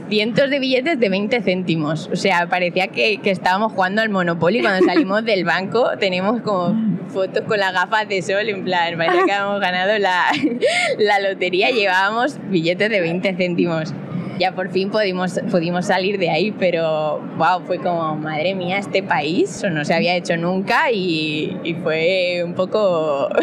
[0.09, 2.09] cientos de billetes de 20 céntimos.
[2.13, 5.91] O sea, parecía que, que estábamos jugando al Monopoly cuando salimos del banco.
[5.99, 6.77] Tenemos como
[7.09, 10.27] fotos con las gafas de sol, en plan, parecía que habíamos ganado la,
[10.99, 11.71] la lotería.
[11.71, 13.95] Llevábamos billetes de 20 céntimos
[14.39, 19.03] ya por fin pudimos, pudimos salir de ahí, pero wow, fue como, madre mía, este
[19.03, 23.29] país no se había hecho nunca y, y fue un poco...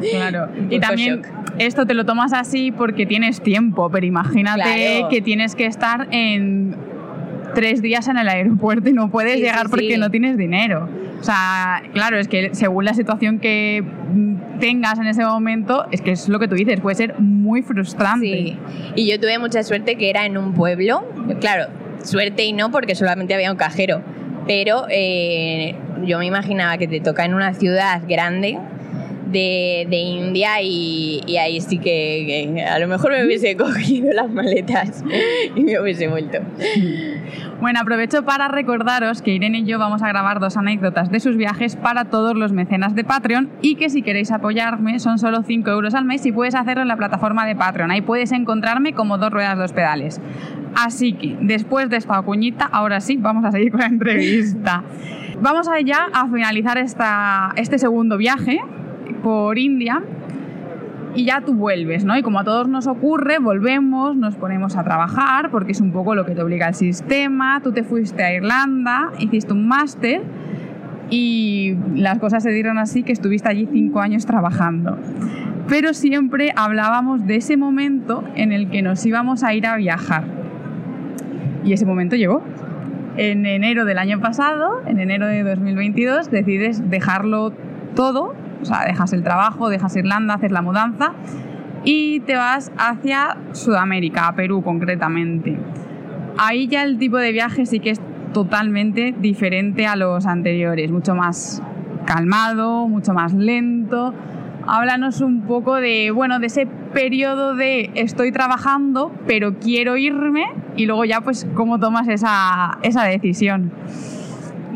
[0.00, 1.20] Claro, y también
[1.58, 6.74] esto te lo tomas así porque tienes tiempo, pero imagínate que tienes que estar en
[7.54, 10.88] tres días en el aeropuerto y no puedes llegar porque no tienes dinero.
[11.20, 13.84] O sea, claro, es que según la situación que
[14.60, 18.26] tengas en ese momento, es que es lo que tú dices, puede ser muy frustrante.
[18.26, 18.58] Sí.
[18.94, 21.04] Y yo tuve mucha suerte que era en un pueblo,
[21.40, 21.66] claro,
[22.04, 24.02] suerte y no porque solamente había un cajero,
[24.46, 28.58] pero eh, yo me imaginaba que te toca en una ciudad grande
[29.30, 34.30] de, de India y, y, ahí sí que, a lo mejor me hubiese cogido las
[34.30, 35.04] maletas
[35.56, 36.38] y me hubiese vuelto.
[37.60, 41.36] Bueno, aprovecho para recordaros que Irene y yo vamos a grabar dos anécdotas de sus
[41.36, 45.70] viajes para todos los mecenas de Patreon y que si queréis apoyarme son solo 5
[45.70, 47.90] euros al mes y puedes hacerlo en la plataforma de Patreon.
[47.90, 50.20] Ahí puedes encontrarme como dos ruedas, dos pedales.
[50.74, 54.82] Así que después de esta cuñita, ahora sí, vamos a seguir con la entrevista.
[55.40, 58.60] Vamos allá a finalizar esta, este segundo viaje
[59.12, 60.02] por India
[61.14, 62.16] y ya tú vuelves, ¿no?
[62.16, 66.14] Y como a todos nos ocurre, volvemos, nos ponemos a trabajar, porque es un poco
[66.14, 67.60] lo que te obliga el sistema.
[67.62, 70.22] Tú te fuiste a Irlanda, hiciste un máster
[71.10, 74.98] y las cosas se dieron así que estuviste allí cinco años trabajando.
[75.68, 80.24] Pero siempre hablábamos de ese momento en el que nos íbamos a ir a viajar.
[81.64, 82.42] Y ese momento llegó.
[83.16, 87.52] En enero del año pasado, en enero de 2022, decides dejarlo
[87.94, 91.12] todo o sea, dejas el trabajo, dejas Irlanda, haces la mudanza
[91.84, 95.58] y te vas hacia Sudamérica, a Perú concretamente.
[96.38, 98.00] Ahí ya el tipo de viaje sí que es
[98.32, 101.62] totalmente diferente a los anteriores, mucho más
[102.06, 104.14] calmado, mucho más lento.
[104.66, 110.46] Háblanos un poco de, bueno, de ese periodo de estoy trabajando, pero quiero irme
[110.76, 113.72] y luego ya pues cómo tomas esa, esa decisión.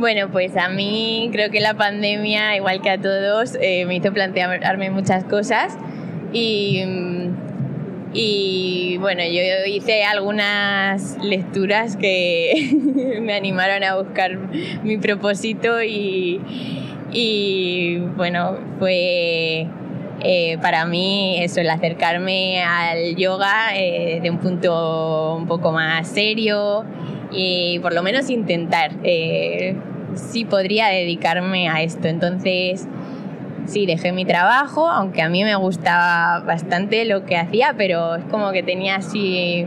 [0.05, 4.12] Bueno, pues a mí creo que la pandemia, igual que a todos, eh, me hizo
[4.12, 5.79] plantearme muchas cosas
[6.35, 6.85] y,
[8.12, 12.77] y bueno, yo hice algunas lecturas que
[13.23, 14.37] me animaron a buscar
[14.83, 16.38] mi propósito y,
[17.11, 19.69] y bueno, fue
[20.21, 26.07] eh, para mí eso, el acercarme al yoga eh, de un punto un poco más
[26.09, 26.85] serio
[27.33, 28.93] y por lo menos intentar
[30.16, 32.09] si podría dedicarme a esto.
[32.09, 32.87] Entonces,
[33.66, 38.24] sí, dejé mi trabajo, aunque a mí me gustaba bastante lo que hacía, pero es
[38.24, 39.66] como que tenía así,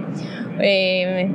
[0.60, 1.29] eh,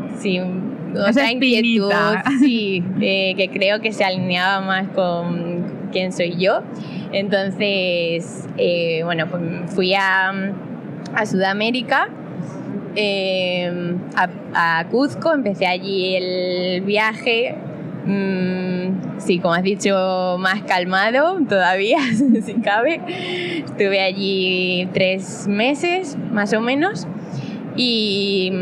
[1.08, 1.92] otra inquietud,
[2.40, 6.62] sí, que creo que se alineaba más con quién soy yo.
[7.12, 9.42] Entonces, eh, bueno, pues
[9.74, 10.32] fui a,
[11.14, 12.08] a Sudamérica,
[12.96, 17.54] eh, a, a, Cuzco, empecé allí el viaje.
[18.04, 21.98] Mm, sí, como has dicho, más calmado todavía,
[22.44, 23.00] si cabe.
[23.64, 27.06] Estuve allí tres meses, más o menos.
[27.76, 28.52] Y,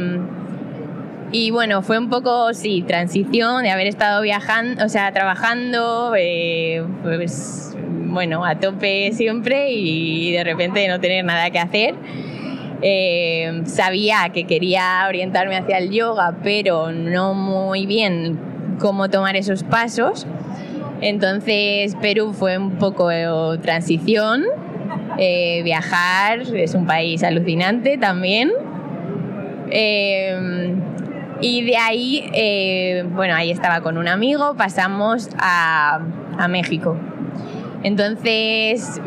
[1.33, 6.85] y bueno, fue un poco, sí, transición de haber estado viajando, o sea, trabajando, eh,
[7.03, 7.77] pues
[8.07, 11.95] bueno, a tope siempre y de repente no tener nada que hacer.
[12.83, 18.50] Eh, sabía que quería orientarme hacia el yoga, pero no muy bien
[18.81, 20.27] cómo tomar esos pasos.
[21.01, 23.09] Entonces Perú fue un poco
[23.61, 24.45] transición,
[25.19, 28.51] eh, viajar, es un país alucinante también.
[29.71, 30.75] Eh,
[31.41, 36.01] y de ahí, bueno, ahí estaba con un amigo, pasamos a,
[36.39, 36.99] a México.
[37.83, 39.01] Entonces,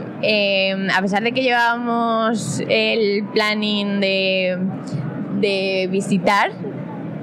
[0.93, 6.51] a pesar de que llevábamos el planning de, visitar,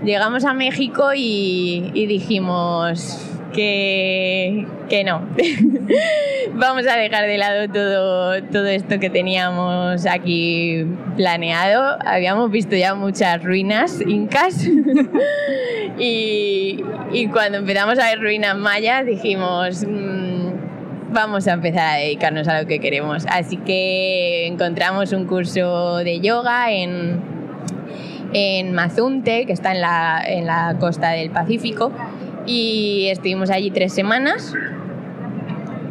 [0.04, 3.18] llegamos a México y, dijimos
[3.52, 5.26] que, que no.
[6.54, 10.86] Vamos a dejar de lado todo, todo esto que teníamos aquí
[11.16, 11.98] planeado.
[12.04, 14.66] Habíamos visto ya muchas ruinas incas
[15.98, 16.80] y,
[17.12, 19.84] y cuando empezamos a ver ruinas mayas dijimos...
[19.86, 20.40] Mm,
[21.12, 23.26] vamos a empezar a dedicarnos a lo que queremos.
[23.28, 27.20] Así que encontramos un curso de yoga en,
[28.32, 31.92] en Mazunte, que está en la, en la costa del Pacífico,
[32.46, 34.54] y estuvimos allí tres semanas.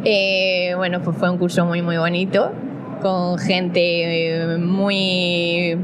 [0.04, 2.52] Eh, bueno, pues fue un curso muy, muy bonito,
[3.02, 5.76] con gente muy,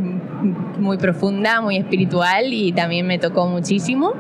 [0.79, 4.13] muy profunda, muy espiritual, y también me tocó muchísimo.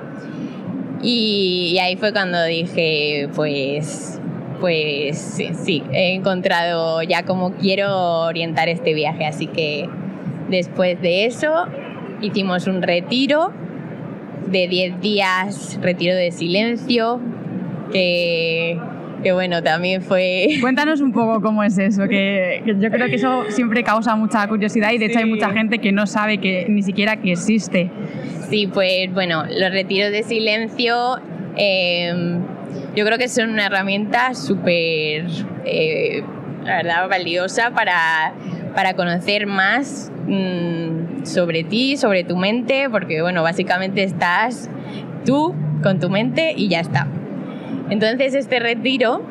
[1.02, 4.20] Y ahí fue cuando dije, pues
[4.60, 9.26] pues sí, he encontrado ya cómo quiero orientar este viaje.
[9.26, 9.88] Así que
[10.48, 11.66] después de eso
[12.20, 13.52] hicimos un retiro
[14.46, 17.20] de 10 días, retiro de silencio,
[17.92, 18.78] que,
[19.32, 20.48] bueno, también fue...
[20.60, 24.92] Cuéntanos un poco cómo es eso, que, yo creo que eso siempre causa mucha curiosidad
[24.92, 27.90] y de hecho hay mucha gente que no sabe que ni siquiera que existe.
[28.48, 31.18] Sí, pues bueno, los retiros de silencio...
[31.56, 32.38] Eh,
[32.96, 35.26] yo creo que son una herramienta súper,
[35.66, 36.22] eh,
[36.64, 38.32] verdad, valiosa para,
[38.76, 44.68] para conocer más mm, sobre ti, sobre tu mente, porque, bueno, básicamente estás
[45.24, 47.08] tú con tu mente y ya está.
[47.88, 49.22] Entonces, este retiro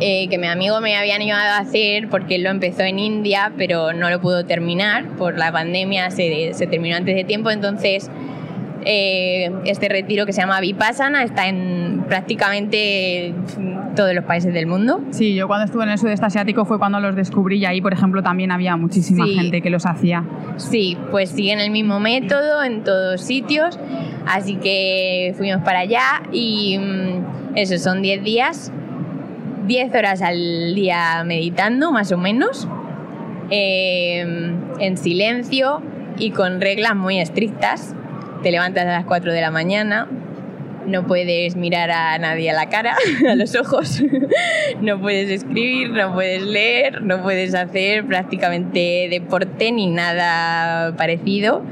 [0.00, 3.52] eh, que mi amigo me había animado a hacer porque él lo empezó en India,
[3.56, 8.10] pero no lo pudo terminar por la pandemia, se, se terminó antes de tiempo, entonces
[8.84, 13.34] eh, este retiro que se llama Vipassana está en prácticamente
[13.94, 15.00] todos los países del mundo.
[15.10, 17.92] Sí, yo cuando estuve en el sudeste asiático fue cuando los descubrí y ahí, por
[17.92, 20.24] ejemplo, también había muchísima gente que los hacía.
[20.56, 23.78] Sí, pues siguen el mismo método en todos sitios,
[24.26, 28.72] así que fuimos para allá y mm, eso, son 10 días,
[29.66, 32.66] 10 horas al día meditando, más o menos,
[33.50, 35.82] eh, en silencio
[36.18, 37.94] y con reglas muy estrictas
[38.42, 40.08] te levantas a las 4 de la mañana,
[40.86, 42.96] no puedes mirar a nadie a la cara,
[43.30, 44.02] a los ojos,
[44.80, 51.62] no puedes escribir, no puedes leer, no puedes hacer prácticamente deporte ni nada parecido.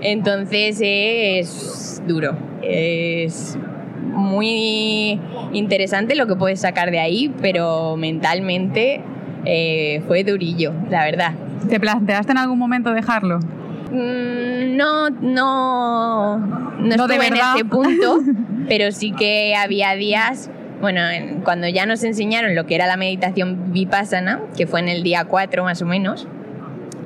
[0.00, 3.58] Entonces es duro, es
[4.00, 5.20] muy
[5.52, 9.00] interesante lo que puedes sacar de ahí, pero mentalmente
[9.44, 11.32] eh, fue durillo, la verdad.
[11.68, 13.40] ¿Te planteaste en algún momento dejarlo?
[13.90, 18.20] Mm, no, no, no, estuve en ese punto,
[18.68, 21.00] pero sí que había días, bueno,
[21.42, 25.24] cuando ya nos enseñaron lo que era la meditación vipassana, que fue en el día
[25.24, 26.26] 4 más o menos,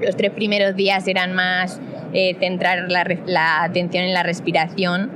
[0.01, 1.81] los tres primeros días eran más
[2.13, 5.11] eh, centrar la, la atención en la respiración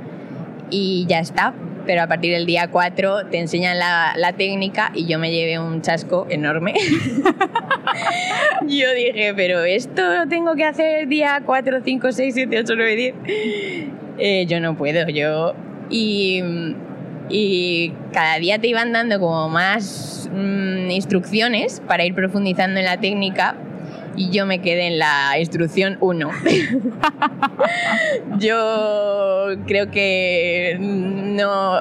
[0.69, 1.53] y ya está,
[1.87, 5.57] pero a partir del día 4 te enseñan la, la técnica y yo me llevé
[5.57, 6.73] un chasco enorme.
[8.67, 13.13] yo dije, pero esto lo tengo que hacer día 4, 5, 6, 7, 8, 9,
[14.17, 14.47] 10.
[14.47, 15.55] yo no puedo, yo...
[15.89, 16.43] Y,
[17.29, 22.97] y cada día te iban dando como más mmm, instrucciones para ir profundizando en la
[22.97, 23.55] técnica
[24.17, 26.29] y yo me quedé en la instrucción 1.
[28.39, 31.79] yo creo que no...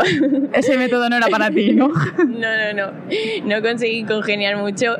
[0.52, 1.88] Ese método no era para ti, ¿no?
[2.18, 2.92] no, no, no.
[3.44, 4.96] No conseguí congeniar mucho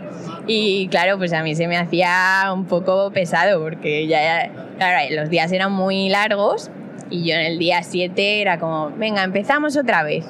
[0.47, 5.29] y claro, pues a mí se me hacía un poco pesado porque ya, claro, los
[5.29, 6.71] días eran muy largos
[7.11, 10.25] Y yo en el día 7 era como, venga, empezamos otra vez.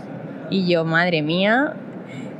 [0.50, 1.74] Y yo, madre mía,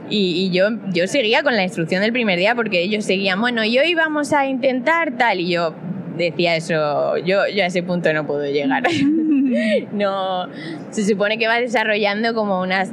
[0.08, 3.78] y, yo, yo seguía con la instrucción del primer día porque ellos seguían, bueno, y
[3.78, 5.40] hoy vamos a intentar tal.
[5.40, 5.74] Y yo
[6.16, 8.84] decía eso, yo, yo a ese punto no puedo llegar.
[9.92, 10.48] no,
[10.90, 12.84] se supone que vas desarrollando como una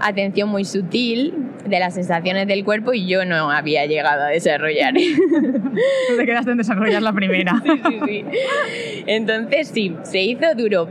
[0.00, 1.34] atención muy sutil
[1.66, 4.94] de las sensaciones del cuerpo y yo no había llegado a desarrollar.
[6.16, 7.62] te quedaste en desarrollar la primera.
[7.64, 8.24] sí, sí, sí.
[9.06, 10.88] Entonces sí, se hizo duro,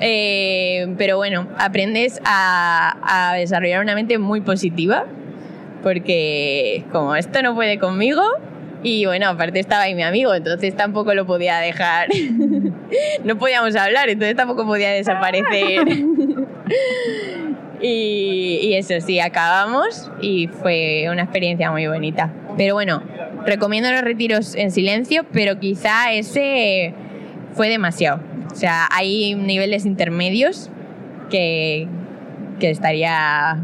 [0.00, 5.04] eh, pero bueno, aprendes a, desarrollar una mente muy positiva,
[5.82, 8.22] porque como esto no puede conmigo,
[8.82, 12.08] y bueno, aparte estaba ahí mi amigo, entonces tampoco lo podía dejar.
[13.24, 15.88] no podíamos hablar, entonces tampoco podía desaparecer.
[17.80, 22.32] y, y, eso sí, acabamos y fue una experiencia muy bonita.
[22.56, 23.02] Pero bueno,
[23.44, 26.94] recomiendo los retiros en silencio, pero quizá ese
[27.54, 28.35] fue demasiado.
[28.56, 30.70] O sea, hay niveles intermedios
[31.28, 31.86] que,
[32.58, 33.58] que estaría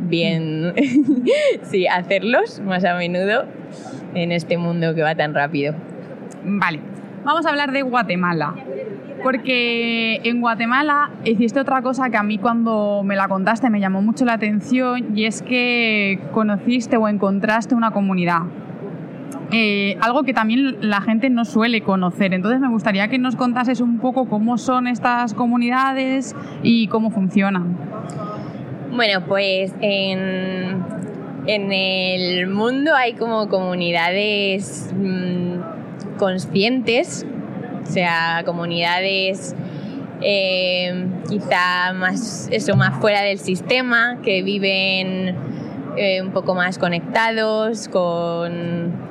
[0.00, 0.74] bien
[1.62, 3.46] sí, hacerlos más a menudo
[4.14, 5.74] en este mundo que va tan rápido.
[6.44, 6.80] Vale,
[7.24, 8.54] vamos a hablar de Guatemala.
[9.22, 14.02] Porque en Guatemala hiciste otra cosa que a mí cuando me la contaste me llamó
[14.02, 18.42] mucho la atención y es que conociste o encontraste una comunidad.
[19.52, 22.34] Eh, algo que también la gente no suele conocer.
[22.34, 27.76] Entonces me gustaría que nos contases un poco cómo son estas comunidades y cómo funcionan.
[28.94, 30.82] Bueno, pues en,
[31.46, 37.24] el mundo hay como comunidades mm, conscientes,
[37.82, 39.54] o sea, comunidades
[40.22, 45.36] eh, quizá más, eso, más fuera del sistema, que viven
[45.96, 49.05] eh, un poco más conectados con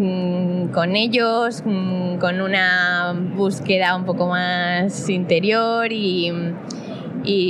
[0.00, 6.32] Mm, con ellos, mm, con una búsqueda un poco más interior y,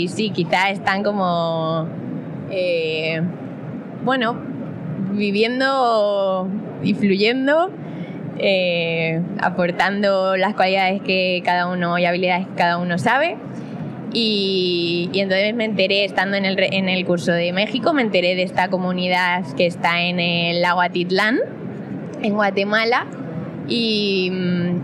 [0.09, 1.87] sí, quizá están como,
[2.51, 3.23] eh,
[4.05, 4.37] bueno,
[5.13, 6.49] viviendo
[6.83, 7.71] y fluyendo,
[8.39, 13.37] eh, aportando las cualidades que cada uno y habilidades que cada uno sabe.
[14.13, 18.35] Y, y, entonces me enteré, estando en el, en el curso de México, me enteré
[18.35, 21.39] de esta comunidad que está en el lago Atitlán,
[22.23, 23.07] en Guatemala
[23.69, 24.31] y,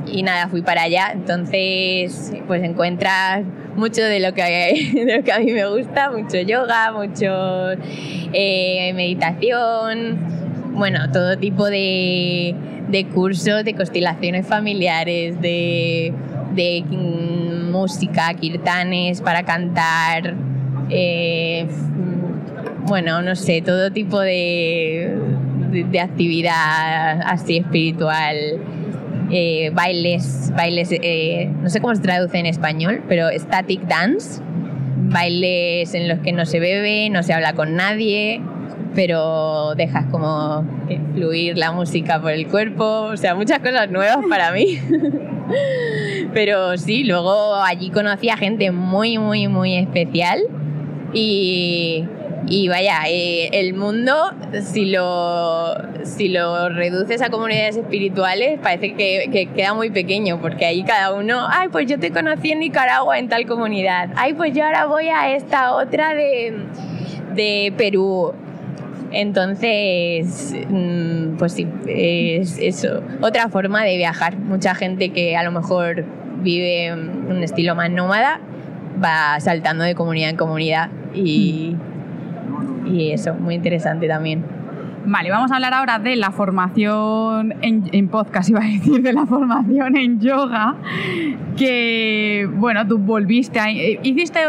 [0.07, 1.11] y, nada, fui para allá.
[1.12, 4.43] Entonces, pues encuentras mucho de lo que,
[4.95, 7.72] de lo que a mí me gusta, mucho yoga, mucho
[8.32, 10.18] eh, meditación,
[10.72, 12.55] bueno, todo tipo de,
[12.89, 16.12] de, cursos de constelaciones familiares, de,
[16.55, 20.34] de mm, música, kirtanes para cantar.
[20.91, 21.66] Eh,
[22.87, 25.18] bueno, no sé, todo tipo de,
[25.66, 28.36] de, actividad así espiritual,
[29.30, 34.40] eh, bailes, bailes eh, no sé cómo se traduce en español, pero static dance,
[34.96, 38.40] bailes en los que no se bebe, no se habla con nadie,
[38.94, 40.64] pero dejas como
[41.14, 44.78] fluir la música por el cuerpo, o sea, muchas cosas nuevas para mí.
[46.32, 50.40] pero sí, luego allí conocí a gente muy, muy, muy especial
[51.12, 52.04] y
[52.49, 54.14] y vaya, eh, el mundo,
[54.62, 55.74] si lo,
[56.05, 61.47] si lo reduces a comunidades espirituales, parece que, queda muy pequeño, porque ahí cada uno,
[61.49, 65.09] ay, pues yo te conocí en Nicaragua en tal comunidad, ay, pues yo ahora voy
[65.09, 66.55] a esta otra de,
[67.34, 68.32] de Perú.
[69.12, 73.03] Entonces, mm, pues sí, es eso.
[73.22, 74.36] Otra forma de viajar.
[74.36, 76.05] Mucha gente que a lo mejor
[76.42, 78.40] vive un estilo más nómada
[79.03, 81.76] va saltando de comunidad en comunidad y
[82.87, 84.45] y eso, muy interesante también.
[85.09, 89.24] Vale, vamos a hablar ahora de la formación en, podcast, iba a decir, de la
[89.24, 90.74] formación en yoga,
[91.57, 93.70] que, bueno, tú volviste a...
[93.70, 94.41] Hiciste...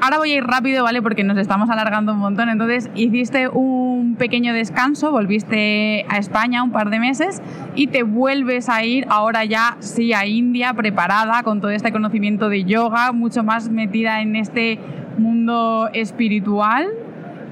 [0.00, 1.02] Ahora voy a ir rápido, ¿vale?
[1.02, 2.48] Porque nos estamos alargando un montón.
[2.48, 7.42] Entonces, hiciste un pequeño descanso, volviste a España un par de meses
[7.74, 12.48] y te vuelves a ir ahora ya, sí, a India, preparada con todo este conocimiento
[12.48, 14.78] de yoga, mucho más metida en este
[15.18, 16.88] mundo espiritual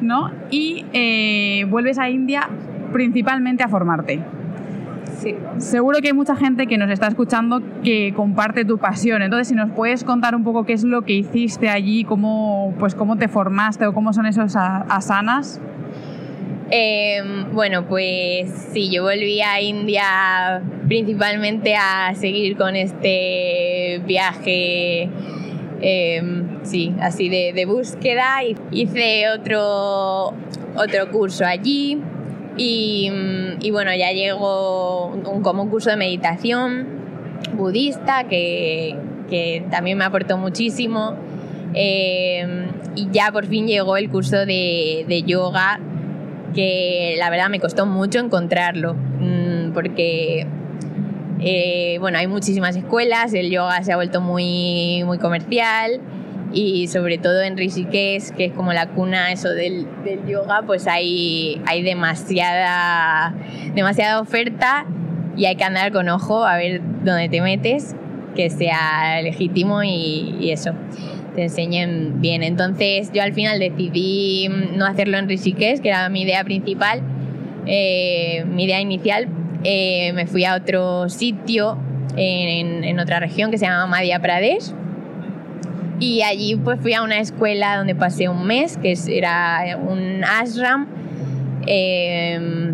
[0.01, 0.31] ¿no?
[0.51, 2.49] Y eh, vuelves a India
[2.93, 4.21] principalmente a formarte.
[5.19, 5.35] Sí.
[5.59, 9.23] Seguro que hay mucha gente que nos está escuchando que comparte tu pasión.
[9.23, 12.95] Entonces, si nos puedes contar un poco qué es lo que hiciste allí, cómo, pues,
[12.95, 15.61] cómo te formaste o cómo son esos asanas.
[16.71, 25.09] Em, bueno, pues sí, yo volví a India principalmente a seguir con este viaje
[25.81, 28.39] Em, sí, así de, búsqueda.
[28.71, 30.35] Hice otro,
[30.77, 32.01] otro curso allí
[32.57, 33.11] y,
[33.61, 36.87] y bueno, ya llegó un, como un curso de meditación
[37.55, 38.97] budista que,
[39.31, 41.15] que también me aportó muchísimo.
[41.75, 42.67] Eh,
[42.97, 45.79] y ya por fin llegó el curso de, de, yoga,
[46.55, 50.47] que la verdad me costó mucho encontrarlo, mm, porque
[51.41, 56.01] eh, bueno, hay muchísimas escuelas, el yoga se ha vuelto muy, muy comercial
[56.53, 60.87] y sobre todo en Rishikesh, que es como la cuna eso del, del yoga, pues
[60.87, 63.35] hay, hay demasiada,
[63.75, 64.87] demasiada oferta
[65.37, 67.95] y hay que andar con ojo a ver dónde te metes,
[68.35, 70.73] que sea legítimo y, y eso,
[71.35, 72.43] te enseñen bien.
[72.43, 77.01] Entonces yo al final decidí no hacerlo en Rishikesh, que era mi idea principal,
[77.67, 79.29] eh, mi idea inicial.
[79.65, 81.79] Eh, me fui a otro sitio
[82.17, 84.73] en, otra región que se llama Madhya Pradesh
[86.01, 90.87] y allí pues fui a una escuela donde pasé un mes, que era un ashram,
[91.67, 92.73] eh,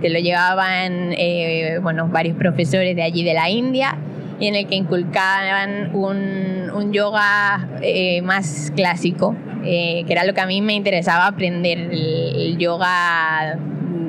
[0.00, 3.96] que lo llevaban eh, bueno, varios profesores de allí de la India,
[4.38, 9.34] y en el que inculcaban un, yoga eh, más clásico,
[9.64, 13.58] que era lo que a mí me interesaba aprender, el yoga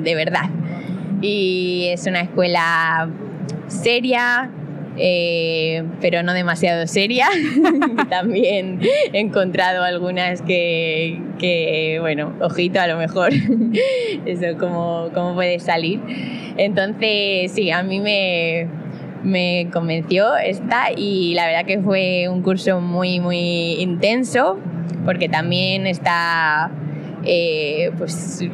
[0.02, 0.44] de verdad.
[1.20, 3.08] Y es una escuela
[3.66, 4.50] seria,
[4.96, 7.28] eh, pero no demasiado seria.
[8.10, 8.80] También
[9.12, 13.32] he encontrado algunas que, que, bueno, ojito a lo mejor,
[14.26, 16.00] eso cómo, cómo puede salir.
[16.56, 18.66] Entonces, sí, a mí me,
[19.22, 24.58] me convenció esta y la verdad que fue un curso muy, muy intenso,
[25.04, 26.70] porque también está,
[27.24, 28.44] eh, pues,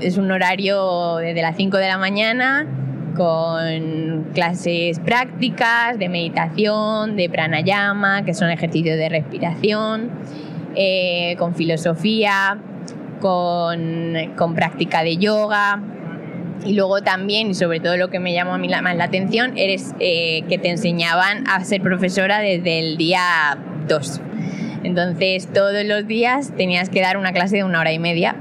[0.00, 2.66] es un horario desde las 5 de la mañana
[3.14, 10.10] con clases prácticas de meditación, de pranayama, que son ejercicios de respiración,
[10.74, 12.58] eh, con filosofía,
[13.20, 15.80] con, con, práctica de yoga.
[16.64, 19.56] Y luego también, y sobre todo lo que me llamó a mí más la atención,
[19.56, 24.20] eres eh, que te enseñaban a ser profesora desde el día 2.
[24.82, 28.36] Entonces todos los días tenías que dar una clase de una hora y media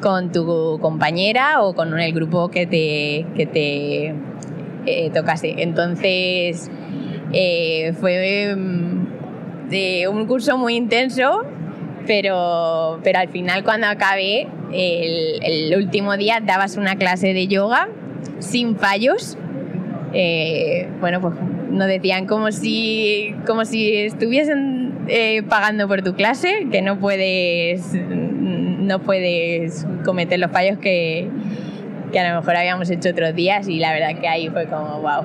[0.00, 4.14] con tu compañera o con el grupo que te, que te
[4.86, 5.54] eh, tocase.
[5.58, 6.70] Entonces
[7.32, 8.54] eh, fue
[9.70, 11.44] eh, un curso muy intenso,
[12.06, 17.88] pero, pero al final cuando acabé, el, último día dabas una clase de yoga
[18.38, 19.36] sin fallos.
[20.12, 21.34] Eh, bueno, pues
[21.70, 24.94] nos decían como si, como si estuviesen
[25.48, 27.92] pagando por tu clase, que no puedes
[28.86, 31.28] no puedes cometer los fallos que,
[32.12, 35.00] que a lo mejor habíamos hecho otros días y la verdad que ahí fue como,
[35.00, 35.24] wow.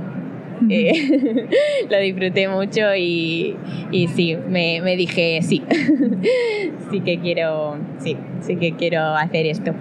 [0.69, 1.47] Eh,
[1.89, 3.55] lo disfruté mucho y,
[3.91, 5.63] y sí, me, me, dije sí,
[6.91, 9.73] sí que quiero, sí, sí que quiero hacer esto.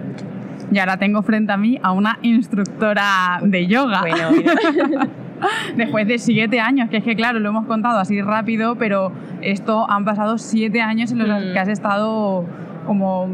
[0.71, 4.01] Y ahora tengo frente a mí a una instructora de yoga.
[4.01, 4.31] Bueno,
[4.89, 5.09] bueno.
[5.75, 9.11] Después de siete años, que es que claro, lo hemos contado así rápido, pero
[9.41, 11.53] esto han pasado siete años en los mm.
[11.53, 12.45] que has estado
[12.85, 13.27] como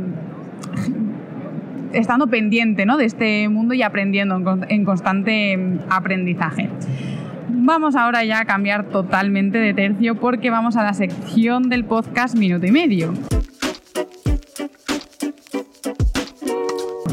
[1.98, 2.98] estando pendiente ¿no?
[2.98, 5.58] de este mundo y aprendiendo en constante
[5.90, 6.70] aprendizaje.
[7.50, 12.38] Vamos ahora ya a cambiar totalmente de tercio porque vamos a la sección del podcast
[12.38, 13.14] Minuto y Medio.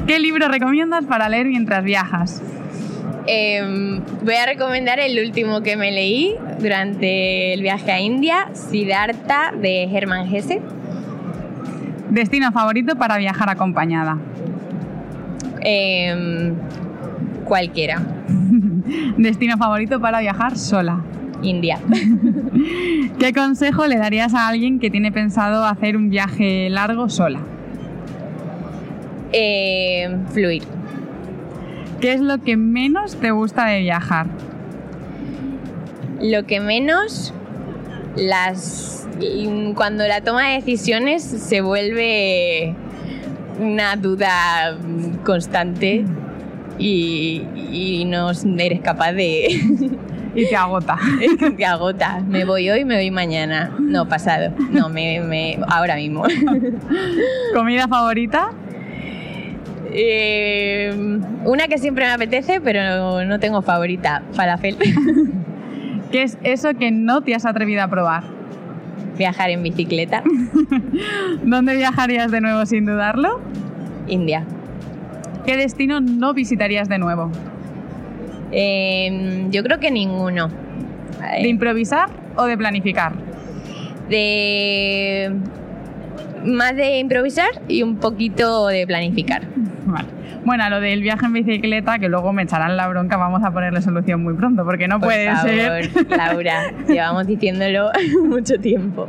[0.07, 2.43] ¿Qué libro recomiendas para leer mientras viajas?
[3.27, 9.53] Eh, voy a recomendar el último que me leí durante el viaje a India, Siddhartha
[9.59, 10.61] de Hermann Hesse.
[12.11, 14.19] ¿Destino favorito para viajar acompañada?
[15.65, 16.53] Eh,
[17.45, 18.03] cualquiera.
[19.19, 21.03] ¿Destino favorito para viajar sola?
[21.43, 21.79] India.
[23.19, 27.41] ¿Qué consejo le darías a alguien que tiene pensado hacer un viaje largo sola?
[29.33, 30.63] Eh, fluir.
[32.01, 34.27] ¿Qué es lo que menos te gusta de viajar?
[36.21, 37.35] Lo que menos,
[38.17, 39.09] las
[39.75, 42.75] cuando la toma de decisiones se vuelve
[43.59, 44.77] una duda
[45.25, 46.05] constante
[46.79, 49.49] y, y no eres capaz de...
[50.35, 50.99] y te agota.
[51.57, 52.21] te agota.
[52.27, 53.73] Me voy hoy, me voy mañana.
[53.79, 54.53] No, pasado.
[54.71, 56.25] No, me, me ahora mismo.
[57.55, 58.51] ¿Comida favorita?
[59.93, 60.93] Eh,
[61.45, 64.23] una que siempre me apetece, pero no, no tengo favorita.
[64.33, 64.77] Falafel.
[66.11, 68.34] ¿Qué es eso que no te has atrevido a probar?
[69.17, 70.23] Viajar en bicicleta.
[71.45, 73.41] ¿Dónde viajarías de nuevo sin dudarlo?
[74.09, 74.45] India.
[75.47, 77.31] ¿Qué destino no visitarías de nuevo?
[78.53, 80.49] Eh, yo creo que ninguno.
[81.41, 83.13] ¿De improvisar o de planificar?
[84.09, 85.33] De
[86.45, 89.43] más de improvisar y un poquito de planificar.
[90.45, 93.51] Bueno, a lo del viaje en bicicleta, que luego me echarán la bronca, vamos a
[93.51, 95.91] ponerle solución muy pronto, porque no Por puede favor, ser.
[96.11, 97.91] Laura, llevamos diciéndolo
[98.29, 99.09] mucho tiempo.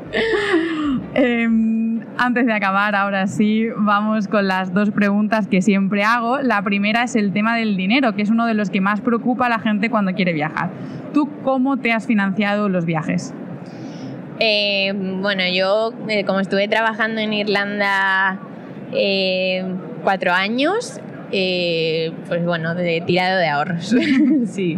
[1.14, 6.40] Em, antes de acabar, ahora sí, vamos con las dos preguntas que siempre hago.
[6.40, 9.48] La primera es el tema del dinero, que es uno de los que más preocupa
[9.48, 10.70] a la gente cuando quiere viajar.
[11.14, 13.34] ¿Tú cómo te has financiado los viajes?
[14.40, 18.40] Eh, bueno, yo eh, como estuve trabajando en Irlanda
[18.94, 19.66] eh,
[20.04, 21.00] cuatro años,
[21.32, 23.96] eh, pues bueno, de, tirado de ahorros.
[24.46, 24.78] sí.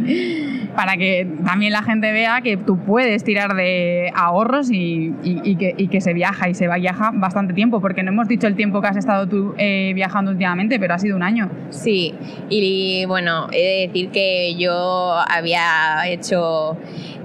[0.76, 5.56] Para que también la gente vea que tú puedes tirar de ahorros y, y- y
[5.56, 8.56] que, y que se viaja y se viaja bastante tiempo, porque no hemos dicho el
[8.56, 11.50] tiempo que has estado tú eh, viajando últimamente, pero ha sido un año.
[11.70, 12.14] Sí,
[12.50, 16.78] y bueno, he de decir que yo había hecho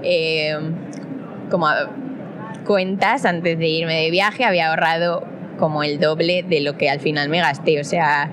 [0.03, 0.55] eh,
[1.49, 1.67] como
[2.65, 5.23] cuentas antes de irme de viaje, había ahorrado
[5.59, 7.79] como el doble de lo que al final me gasté.
[7.79, 8.29] O sea,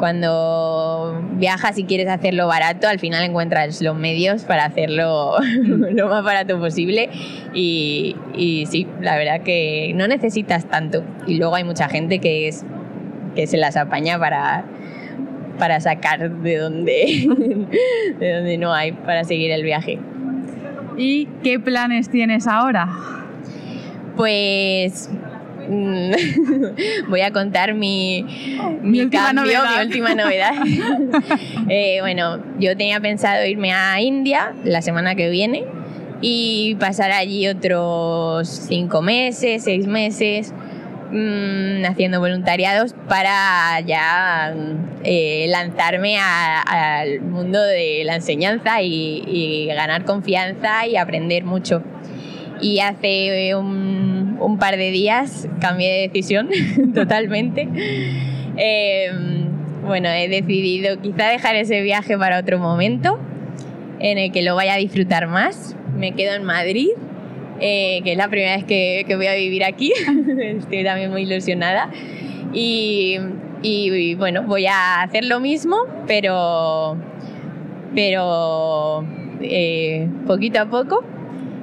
[0.00, 6.24] cuando viajas y quieres hacerlo barato, al final encuentras los medios para hacerlo lo más
[6.24, 7.10] barato posible.
[7.54, 11.04] Y, y sí, la verdad que no necesitas tanto.
[11.26, 12.64] Y luego hay mucha gente que es
[13.36, 14.64] que se las apaña para,
[15.58, 17.28] para sacar de donde,
[18.18, 19.98] de donde no hay para seguir el viaje.
[20.96, 22.88] ¿Y qué planes tienes ahora?
[24.16, 25.10] Pues
[27.08, 28.24] voy a contar mi,
[28.82, 29.78] Mi última cambio, novedad.
[29.80, 30.52] mi última novedad.
[31.68, 35.64] Eh, bueno, yo tenía pensado irme a India la semana que viene
[36.20, 40.52] y pasar allí otros cinco meses, seis meses,
[41.12, 46.60] mm, haciendo voluntariados para ya mm, eh, lanzarme a-
[47.00, 51.82] al mundo de la enseñanza y, y ganar confianza y aprender mucho.
[52.60, 56.48] Y hace un, un par de días cambié de decisión
[56.94, 57.68] totalmente.
[58.56, 59.10] Eh,
[59.86, 63.18] bueno, he decidido quizá dejar ese viaje para otro momento
[63.98, 65.76] en el que lo vaya a disfrutar más.
[65.96, 66.88] Me quedo en Madrid,
[67.60, 69.92] eh, que es la primera vez que, voy a vivir aquí.
[70.40, 71.90] Estoy también muy ilusionada.
[72.52, 73.18] Y,
[74.16, 75.76] bueno, voy a hacer lo mismo,
[76.06, 76.96] pero,
[77.94, 79.04] pero
[79.42, 81.04] eh, poquito a poco.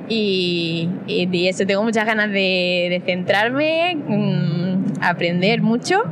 [0.10, 6.04] Y, y- eso, tengo muchas ganas de, de centrarme, mm, aprender mucho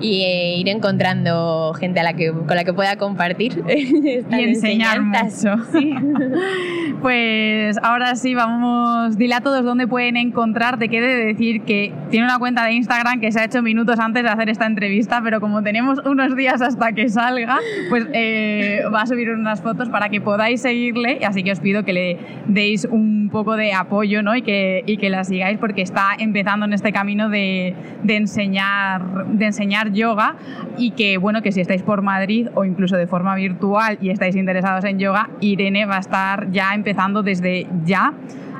[0.00, 5.02] y eh, ir encontrando gente a la que, con la que pueda compartir y enseñar
[5.02, 5.56] mucho.
[7.02, 10.88] Pues ahora sí, vamos, dile a todos dónde pueden encontrarte.
[10.88, 14.00] Que he de decir que tiene una cuenta de Instagram que se ha hecho minutos
[14.00, 18.82] antes de hacer esta entrevista, pero como tenemos unos días hasta que salga, pues eh,
[18.92, 21.20] va a subir unas fotos para que podáis seguirle.
[21.24, 22.18] Así que os pido que le
[22.48, 24.34] deis un poco de apoyo ¿no?
[24.34, 29.26] y, que, y que la sigáis porque está empezando en este camino de, de enseñar,
[29.26, 30.36] de enseñar yoga
[30.76, 34.36] y que bueno que si estáis por Madrid o incluso de forma virtual y estáis
[34.36, 38.12] interesados en yoga, Irene va a estar ya empezando desde ya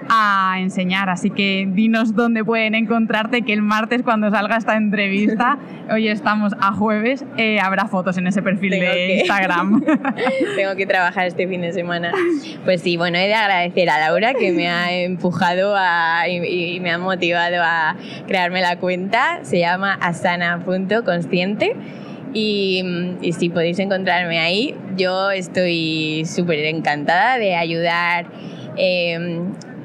[0.09, 5.59] a enseñar, así que dinos dónde pueden encontrarte, que el martes cuando salga esta entrevista,
[5.91, 9.83] hoy estamos a jueves, eh, habrá fotos en ese perfil Tengo de que- Instagram.
[10.57, 12.13] Tengo que trabajar este fin de semana.
[12.65, 16.81] Pues sí, bueno, he de agradecer a Laura que me ha empujado a- y, y
[16.81, 17.97] me ha motivado a
[18.27, 19.41] crearme la cuenta.
[19.43, 21.77] Se llama asana.consciente.
[22.35, 22.85] Y,
[23.23, 28.27] y si podéis encontrarme ahí, yo estoy súper encantada de ayudar
[28.77, 29.41] eh,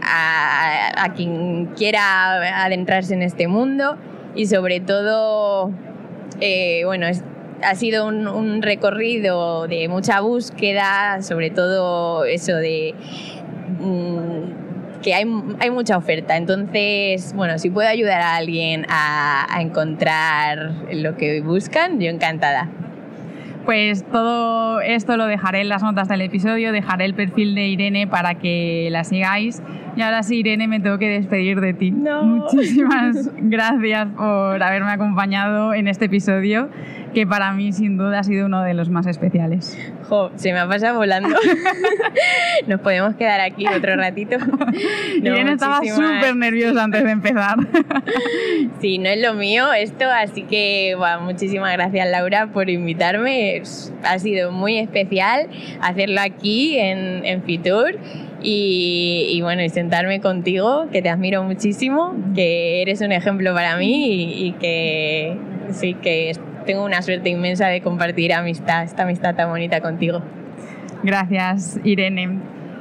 [0.06, 3.98] a, quien quiera adentrarse en este mundo
[4.36, 5.72] y sobre todo,
[6.40, 7.08] eh, bueno,
[7.64, 12.96] ha sido un, un recorrido de mucha búsqueda, sobre todo eso de
[13.80, 15.26] mm, que hay,
[15.60, 16.36] hay mucha oferta.
[16.38, 22.70] Entonces, bueno, si puedo ayudar a alguien a, a encontrar lo que buscan, yo encantada.
[23.66, 28.08] Pues todo esto lo dejaré en las notas del episodio, dejaré el perfil de Irene
[28.08, 29.62] para que la sigáis.
[29.96, 31.92] Y ahora sí, Irene, me tengo que despedir de ti.
[31.92, 32.24] No.
[32.24, 36.70] Muchísimas gracias por haberme acompañado en este episodio,
[37.14, 39.78] que para mí sin duda ha sido uno de los más especiales.
[40.10, 41.30] Jo, se me ha pasado volando.
[42.68, 44.38] Nos podemos quedar aquí otro ratito.
[45.22, 47.58] No, Irene estaba súper nerviosa antes de empezar.
[48.82, 53.62] Sí, no es lo mío esto, así que bueno, muchísimas gracias Laura por invitarme.
[54.04, 55.48] Ha sido muy especial
[55.82, 57.98] hacerlo aquí en, en Fitur
[58.42, 63.78] y, y bueno, y sentarme contigo, que te admiro muchísimo, que eres un ejemplo para
[63.78, 65.38] mí y, y que
[65.72, 66.34] sí, que
[66.64, 70.22] tengo una suerte inmensa de compartir amistad, esta amistad tan bonita contigo.
[71.04, 72.40] Gracias, Irene.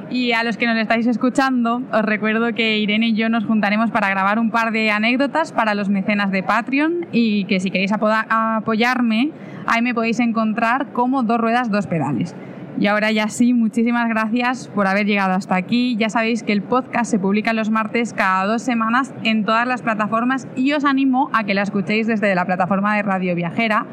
[0.09, 3.89] Y a los que nos estáis escuchando, os recuerdo que Irene y yo nos juntaremos
[3.89, 7.91] para grabar un par de anécdotas para los mecenas de Patreon y que si queréis
[7.93, 9.31] apoyarme,
[9.65, 12.35] ahí me podéis encontrar como dos ruedas, dos pedales.
[12.79, 15.95] Y ahora ya sí, muchísimas gracias por haber llegado hasta aquí.
[15.97, 19.81] Ya sabéis que el podcast se publica los martes cada dos semanas en todas las
[19.81, 23.85] plataformas y os animo a que la escuchéis desde la plataforma de Radio Viajera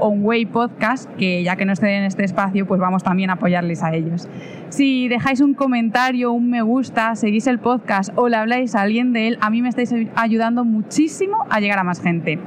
[0.00, 3.30] o un Way Podcast, que ya que no estén en este espacio, pues vamos también
[3.30, 4.28] a apoyarles a ellos.
[4.68, 9.12] Si dejáis un comentario, un me gusta, seguís el podcast o le habláis a alguien
[9.12, 12.38] de él, a mí me estáis ayudando muchísimo a llegar a más gente.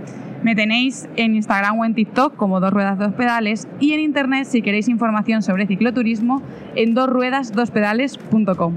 [0.44, 4.46] Me tenéis en Instagram o en TikTok como Dos Ruedas Dos Pedales y en Internet
[4.46, 6.42] si queréis información sobre cicloturismo
[6.76, 8.74] en dosruedasdospedales.com.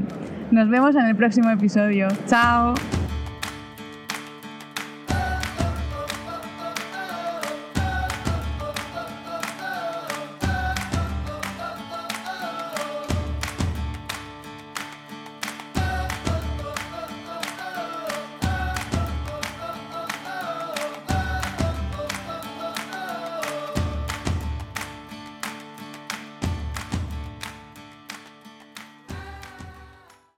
[0.50, 2.08] Nos vemos en el próximo episodio.
[2.26, 2.74] Chao.